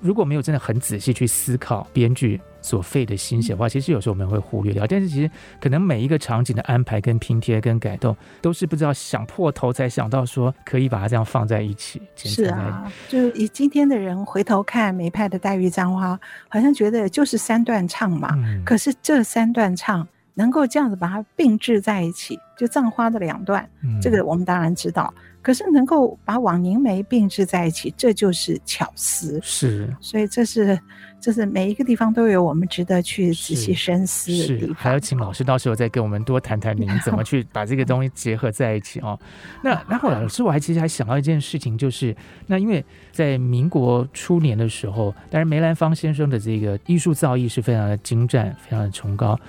[0.00, 4.86] 如果没有真的很仔细去思考编剧所费的心血的话，其实有时候我们会忽略掉。
[4.86, 12.00] 但是其实可能每一个场景的安排、跟拼贴、跟改动，都是不知道想破头才想到说可以把它这样放在一起。
[12.16, 16.18] 是啊，就以今天的人回头看梅派的黛玉葬花，
[16.48, 18.30] 好像觉得就是三段唱嘛。
[18.36, 20.06] 嗯、可是这三段唱。
[20.40, 25.12] 能够这样子把它并置在一起，就葬花的两段，嗯、这个我们当然知道。
[25.42, 29.40] 可是能够把枉凝眉并置在一起，这就是巧思。
[29.42, 30.78] 是，所以这是
[31.18, 34.74] 这是每一个地方都有我们值得去仔细深思的地方。
[34.74, 39.18] 还要请老师到时候再跟我们多谈谈您 怎么去把这个东西结合在一起哦。
[39.64, 42.14] 那然后老师，我还其实还想到一件事情，就是
[42.46, 49.40] 那因为在民国初年的时候，当然梅兰芳先生的这个艺术造诣是非常的精湛，非常的崇高。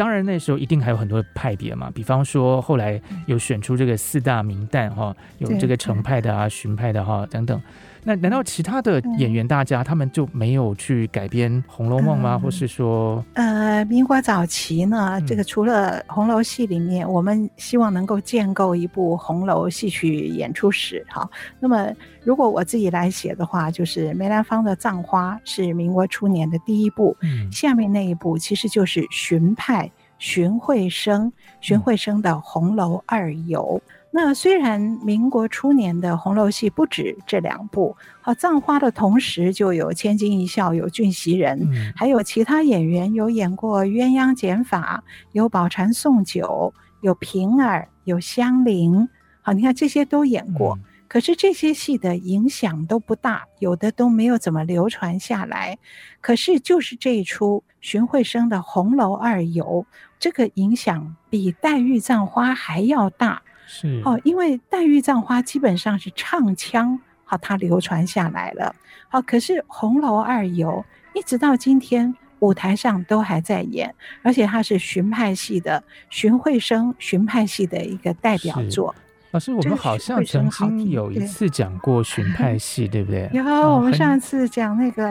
[0.00, 7.60] 当然那时候一定还有很多派别嘛，比方说后来有选出这个四大名旦哈，有这个程派的啊、荀派的哈等等。
[8.02, 12.38] 那难道其他的演员大家他们就没有去改编《红楼梦》吗？
[12.38, 21.04] 或是说，呃，民国早期呢，这个除了红楼戏里面，我们希望能够建构一部红楼戏曲演出史。
[21.08, 21.28] 哈，
[21.58, 21.90] 那么
[22.24, 33.80] 如果我自己来写的话，就是梅兰芳的《葬花》是民国初年的第一部，嗯下面那一部其实就是荀派荀慧生荀慧生的《红楼二游》。
[34.12, 49.08] 那虽然民国初年的红楼戏不止这两部，好，葬花的同时就有千金一笑，有俊袭人，嗯、还有其他演员有演过鸳鸯剪法，有宝蟾送酒，有平儿，有香菱，
[49.42, 55.78] 好，你看这些都演过，嗯、可是这些戏的影响都不大，有的都没有怎么流传下来。
[56.20, 59.86] 可是就是这一出荀慧生的《红楼二游》，
[60.18, 63.42] 这个影响比黛玉葬花还要大。
[63.72, 68.74] 是哦，因为黛玉葬花基本上是唱腔，好，它流传下来了。
[69.08, 78.92] 好，可是红楼二游一直到今天舞台上都还在演，而且它是荀派戏的荀慧生荀派戏的一个代表作。
[79.32, 83.30] 老师，我们好像曾经有一次讲过荀 派戏，对不对？
[83.32, 85.04] 有，我们上次讲那个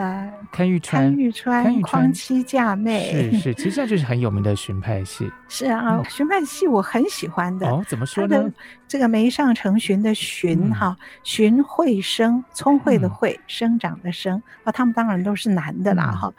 [0.52, 5.30] 堪玉川，堪玉川，匡妻嫁妹，是是，其实这就是很有名的荀派戏。
[5.48, 7.66] 是啊，荀派戏我很喜欢的。
[7.66, 8.44] 哦，怎么说呢？
[8.86, 16.30] 这个梅上成荀的荀哈，荀慧生，聪慧的慧，生长的生啊，他们当然都是男的啦哈。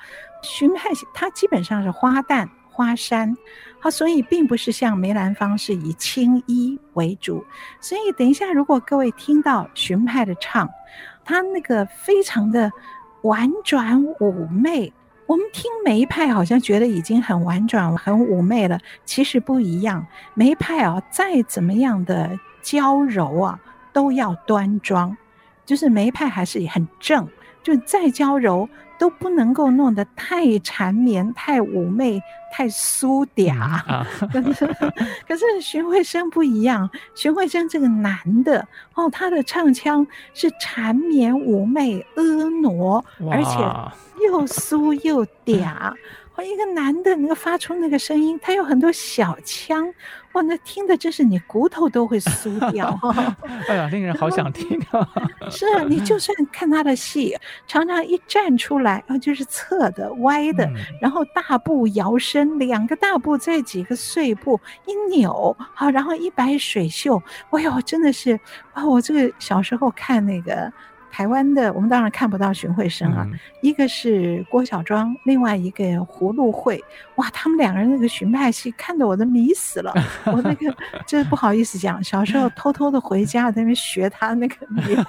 [0.44, 2.48] 荀派戏它基本上是花旦。
[2.72, 3.36] 花山，
[3.80, 7.44] 好，所以并不是像梅兰芳是以青衣为主，
[7.82, 10.70] 所以等一下，如果各位听到荀派的唱，
[11.26, 12.72] 他那个非常的
[13.24, 14.92] 婉转妩媚，
[15.28, 23.60] 我们听梅派好像觉得已经很婉转很妩媚了，其实不一样，梅派啊，再怎么样的娇柔啊，
[23.92, 25.16] 都要端庄，
[25.66, 27.28] 就是梅派还是很正，
[27.62, 28.68] 就再娇柔。
[29.02, 32.22] 都不能够弄得太缠绵、 太妩媚、
[32.54, 33.52] 太苏嗲。
[34.32, 34.68] 可是，
[35.28, 45.66] 可是荀慧生不一样，荀慧生这个男的哦，他的唱腔是缠绵、妩媚、婀娜，而且又苏又嗲。
[46.38, 49.92] 哦，一个男的能够发出那个声音，他有很多小腔，
[50.34, 52.98] 哇，那听的真是你骨头都会酥掉。
[53.68, 55.08] 哎呀，令人好想听啊！
[55.52, 67.22] 是啊，你就算看他的戏，常常一站出来，啊，就是侧的、歪的，嗯、然后大步摇身，两个大步再几个碎步一扭，好，然后一摆水袖，
[67.52, 68.40] 哎呦，真的是
[68.74, 68.86] 啊！
[68.86, 70.72] 我这个小时候看那个。
[71.12, 76.82] 台湾的我们当然看不到荀慧生啊，嗯、一个是郭小庄，另外一个胡禄惠，
[77.16, 79.94] 哇，他们两个人那个荀派戏看得我都迷死了。
[80.26, 80.74] 我那个
[81.06, 84.56] 真不好意思讲，小时候偷偷的回家在那边学他那个，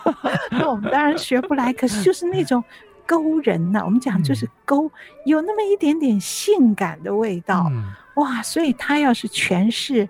[0.50, 2.62] 那我们当然学不来，可是就是那种
[3.06, 4.90] 勾人呐、啊，我们讲就是勾，
[5.24, 10.08] 有那么一点点性感的味道，嗯、哇，所以他要是诠释。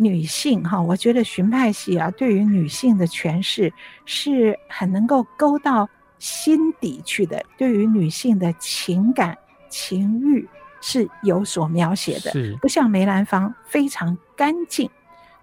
[0.00, 3.70] 女性哈，我觉得荀派戏啊，对于女性的诠释
[4.06, 5.86] 是很能够勾到
[6.18, 9.36] 心底去的，对于女性的情感
[9.68, 10.48] 情欲
[10.80, 12.32] 是有所描写的，
[12.62, 14.88] 不像梅兰芳非常干净。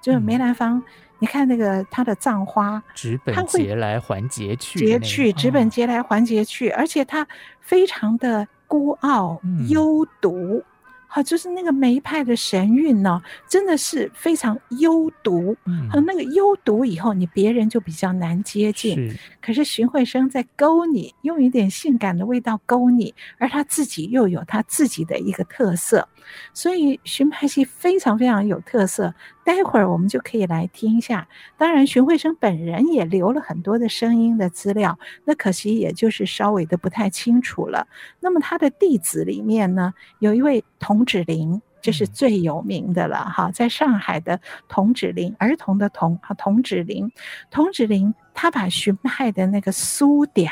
[0.01, 0.84] 就是梅兰芳，嗯、
[1.20, 7.28] 你看那个她的葬花，直本节来还节去，节去直本节来还节去，而且他
[7.62, 9.39] 非常的孤傲、
[9.70, 10.64] 幽独。
[11.08, 15.55] 嗯好，就是那个梅派的神韵呢，真的是非常幽独。
[15.66, 18.95] 嗯，啊，那个幽独以后，你别人就比较难接近。
[19.10, 26.08] 是，可是荀慧生在勾你，用一点性感的味道勾你，而他自己又有他自己的一个特色，
[26.53, 29.14] 所以荀派戏非常非常有特色。
[29.48, 31.26] 待会儿我们就可以来听一下。
[31.58, 37.88] 当然，荀慧生本人也留了很多的声音的资料，那可惜也就是稍微的不太清楚了。
[38.20, 44.38] 那么他的弟子里面呢，有一位童芷苓，这是最有名的了哈，在上海的
[44.68, 47.10] 童芷苓，儿童的童啊，童芷苓，
[47.50, 50.50] 童芷苓，他把荀派的那个苏嗲，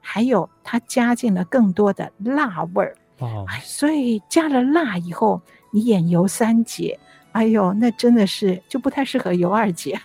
[0.00, 6.98] 还有他加进了更多的辣味儿，哦，所以加了辣以后，你演尤三姐。
[7.38, 9.96] 哎呦，那真的是就不太适合尤二姐，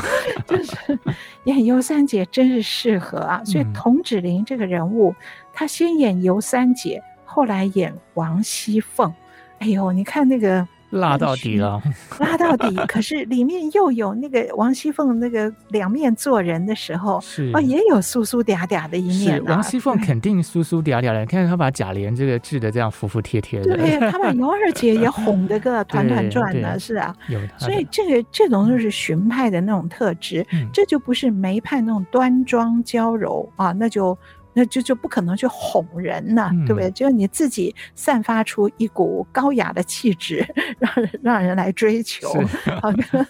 [0.46, 0.98] 就是
[1.44, 3.42] 演尤三姐真是适合啊。
[3.44, 5.14] 所以童芷苓这个人物，
[5.54, 9.10] 她先演尤三姐，后来演王熙凤。
[9.58, 11.82] 哎呦，你看那个辣到底了，
[12.20, 12.74] 辣到底。
[12.86, 17.20] 可是里面又有那个王熙凤那个两面做人的时候，
[17.62, 19.42] 也有酥酥嗲嗲的一面。
[19.44, 27.14] 王熙凤肯定酥酥嗲嗲的，看她把贾琏这个治的这样服服帖帖的，对，她把尤二姐也哄得个 团团转的，是啊。
[27.28, 34.16] 有，所以这个这种就是荀派的那种特质，这就不是梅派那种端庄娇柔啊，那就。
[34.54, 36.90] 那就就不可能去哄人呐、啊，嗯、对不对？
[36.90, 40.46] 只有你自己散发出一股高雅的气质，
[40.78, 42.28] 让人让人来追求。
[42.42, 43.26] 是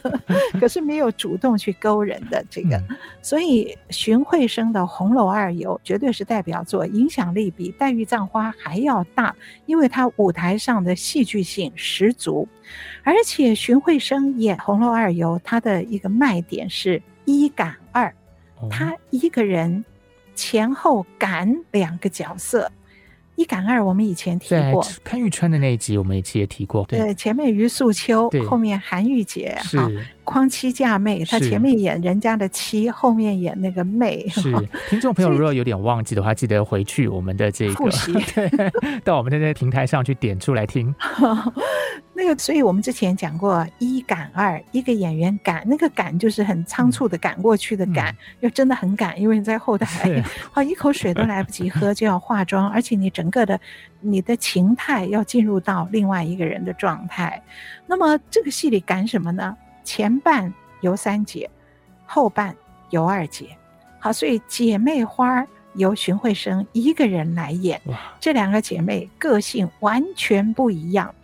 [0.59, 9.35] 可是没有主动去勾人的这个，嗯、所以荀慧生的《红楼二游》绝对是代表作，影响力比《黛玉葬花》还要大，
[9.67, 12.49] 因为他舞台上的戏剧性十足，
[13.03, 18.13] 而且荀慧生演《红楼二游》，他的一个卖点是一赶二，
[18.69, 19.85] 他一个人。
[20.35, 22.71] 前后赶两个角色，
[23.37, 24.87] 一赶二，我们以前提过。
[25.05, 26.85] 潘玉川的那一集，我们以前也提过。
[26.87, 29.79] 对，前面于素秋，后面韩玉洁，是
[30.25, 34.27] 匡妻嫁妹，他前面演人家的妻，后面演那个妹。
[34.29, 34.53] 是
[34.89, 38.15] 听众朋友，如果有点忘记的话，记得回去我们的这个复习，
[39.05, 40.95] 到我们的这个平台上去点出来听。
[42.15, 53.59] 那个，所以我们之前讲过一赶二，一个演员赶，那个赶就是很仓促的赶过去的赶，又、真的很赶，因为你在后台，啊，一口水都来不及喝就要化妆，而且你整个的
[54.01, 57.43] 你的情态要进入到另外一个人的状态。
[57.87, 59.57] 那么这个戏里赶什么呢？
[59.85, 61.51] 前半尤三姐，
[62.07, 62.55] 后半
[62.91, 63.57] 尤二姐。
[64.01, 67.81] 好，所以姐妹花由荀慧生一个人来演。
[67.87, 71.15] 哇这两个姐妹个性完全不一样。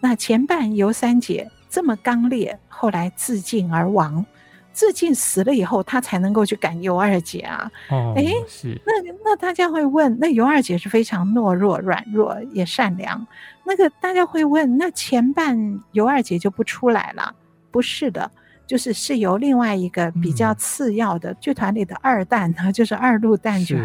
[0.00, 4.24] 那前半尤三姐这么刚烈，后来自尽而亡。
[4.70, 7.68] 自尽死了以后，她才能够去赶尤二姐啊。
[7.90, 8.80] 哦，哎，是。
[8.86, 8.92] 那
[9.24, 13.26] 那大家会问，那尤二姐是非常懦弱、软弱，也善良。
[13.64, 17.34] 那个大家会问，那前半尤二姐就不出来了？
[17.70, 18.30] 不是的，
[18.66, 23.76] 就是是由另外一个比较次要的剧团里的二旦呢， 就是二路旦角，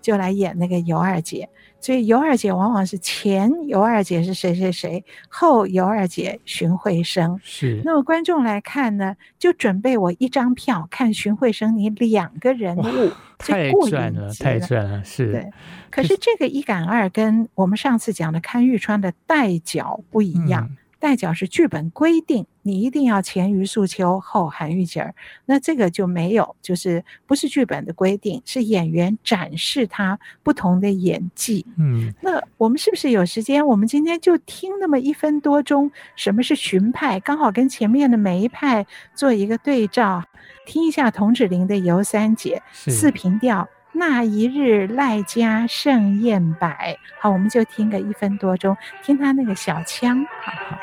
[0.00, 1.48] 就来演那个尤二姐。
[1.80, 7.40] 所以尤二姐往往是前尤二姐是谁谁谁，后尤二姐荀慧生。
[7.42, 7.82] 是。
[7.84, 15.32] 那么观众来看呢，就准备我一张票看荀慧生你两个人物，太赚了，太赚了，是。
[15.32, 15.50] 对。
[15.90, 20.68] 可是这个一赶二跟我们上次讲的看玉川的代角不一样。
[20.70, 25.12] 嗯代表是剧本规定，你一定要前于素秋，后韩玉姐儿。
[25.46, 31.66] 那这个就没有，就是不是剧本的规定，是演员展示他不同的演技。
[31.76, 33.66] 嗯，那我们是不是有时间？
[33.66, 37.18] 我们今天就听那么一分多钟，什么是荀派？
[37.18, 40.22] 刚好跟前面的梅派做一个对照，
[40.64, 43.68] 听一下童芷苓的尤三姐是四平调。
[43.92, 50.78] 那一日赖家盛宴摆，好，我们就听个一分多钟，听他那个小腔，好好。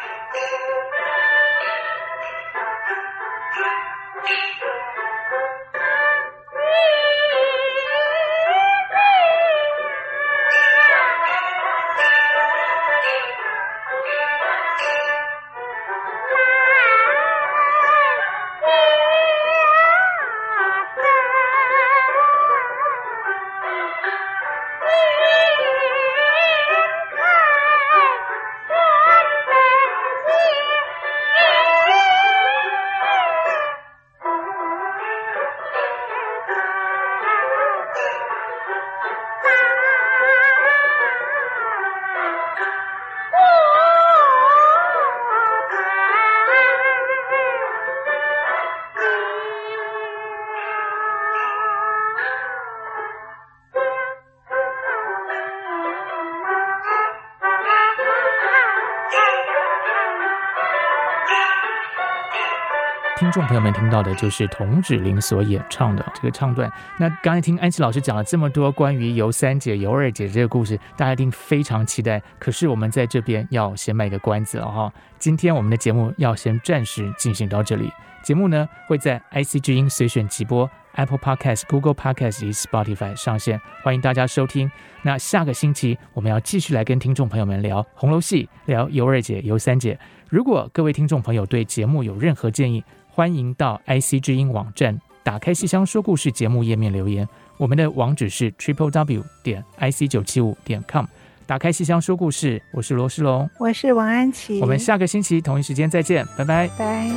[63.29, 66.67] 听众朋友们听到的就是童芷苓所演唱的这个唱段。
[66.97, 72.19] 那刚才听安琪老师讲了这么多关于尤三姐、尤二姐这个故事，大家一定非常期待。
[72.39, 74.91] 可是我们在这边要先卖个关子了哈。
[75.19, 77.91] 今天我们的节目要先暂时进行到这里。
[78.23, 84.71] 节目呢会在 IC 之音随选即播、Apple Podcast、Google Podcast 以及 Spotify 上线，欢迎大家收听。
[85.03, 89.99] 那下个星期我们要继续来跟听众朋友们聊红楼戏，聊尤二姐、尤三姐。
[90.29, 92.83] 如果各位听众朋友对节目有任何建议，
[93.19, 101.03] 欢迎到 IC 之音网站打开戏箱说故事节目页面留言，我们的网址是 triple w 点 ic 九七五点 com。
[101.45, 106.69] 打开戏箱说故事，我是罗世龙，我是王安琪，我们下个星期同一时间再见，拜拜。
[106.77, 107.11] 拜。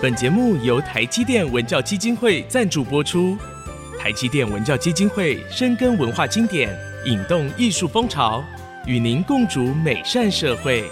[0.00, 3.36] 本节目由台积电文教基金会赞助播出，
[3.98, 6.72] 台积电文教基金会深耕文化经典，
[7.04, 8.44] 引动艺术风潮。
[8.86, 10.84] 与您共筑美善社会。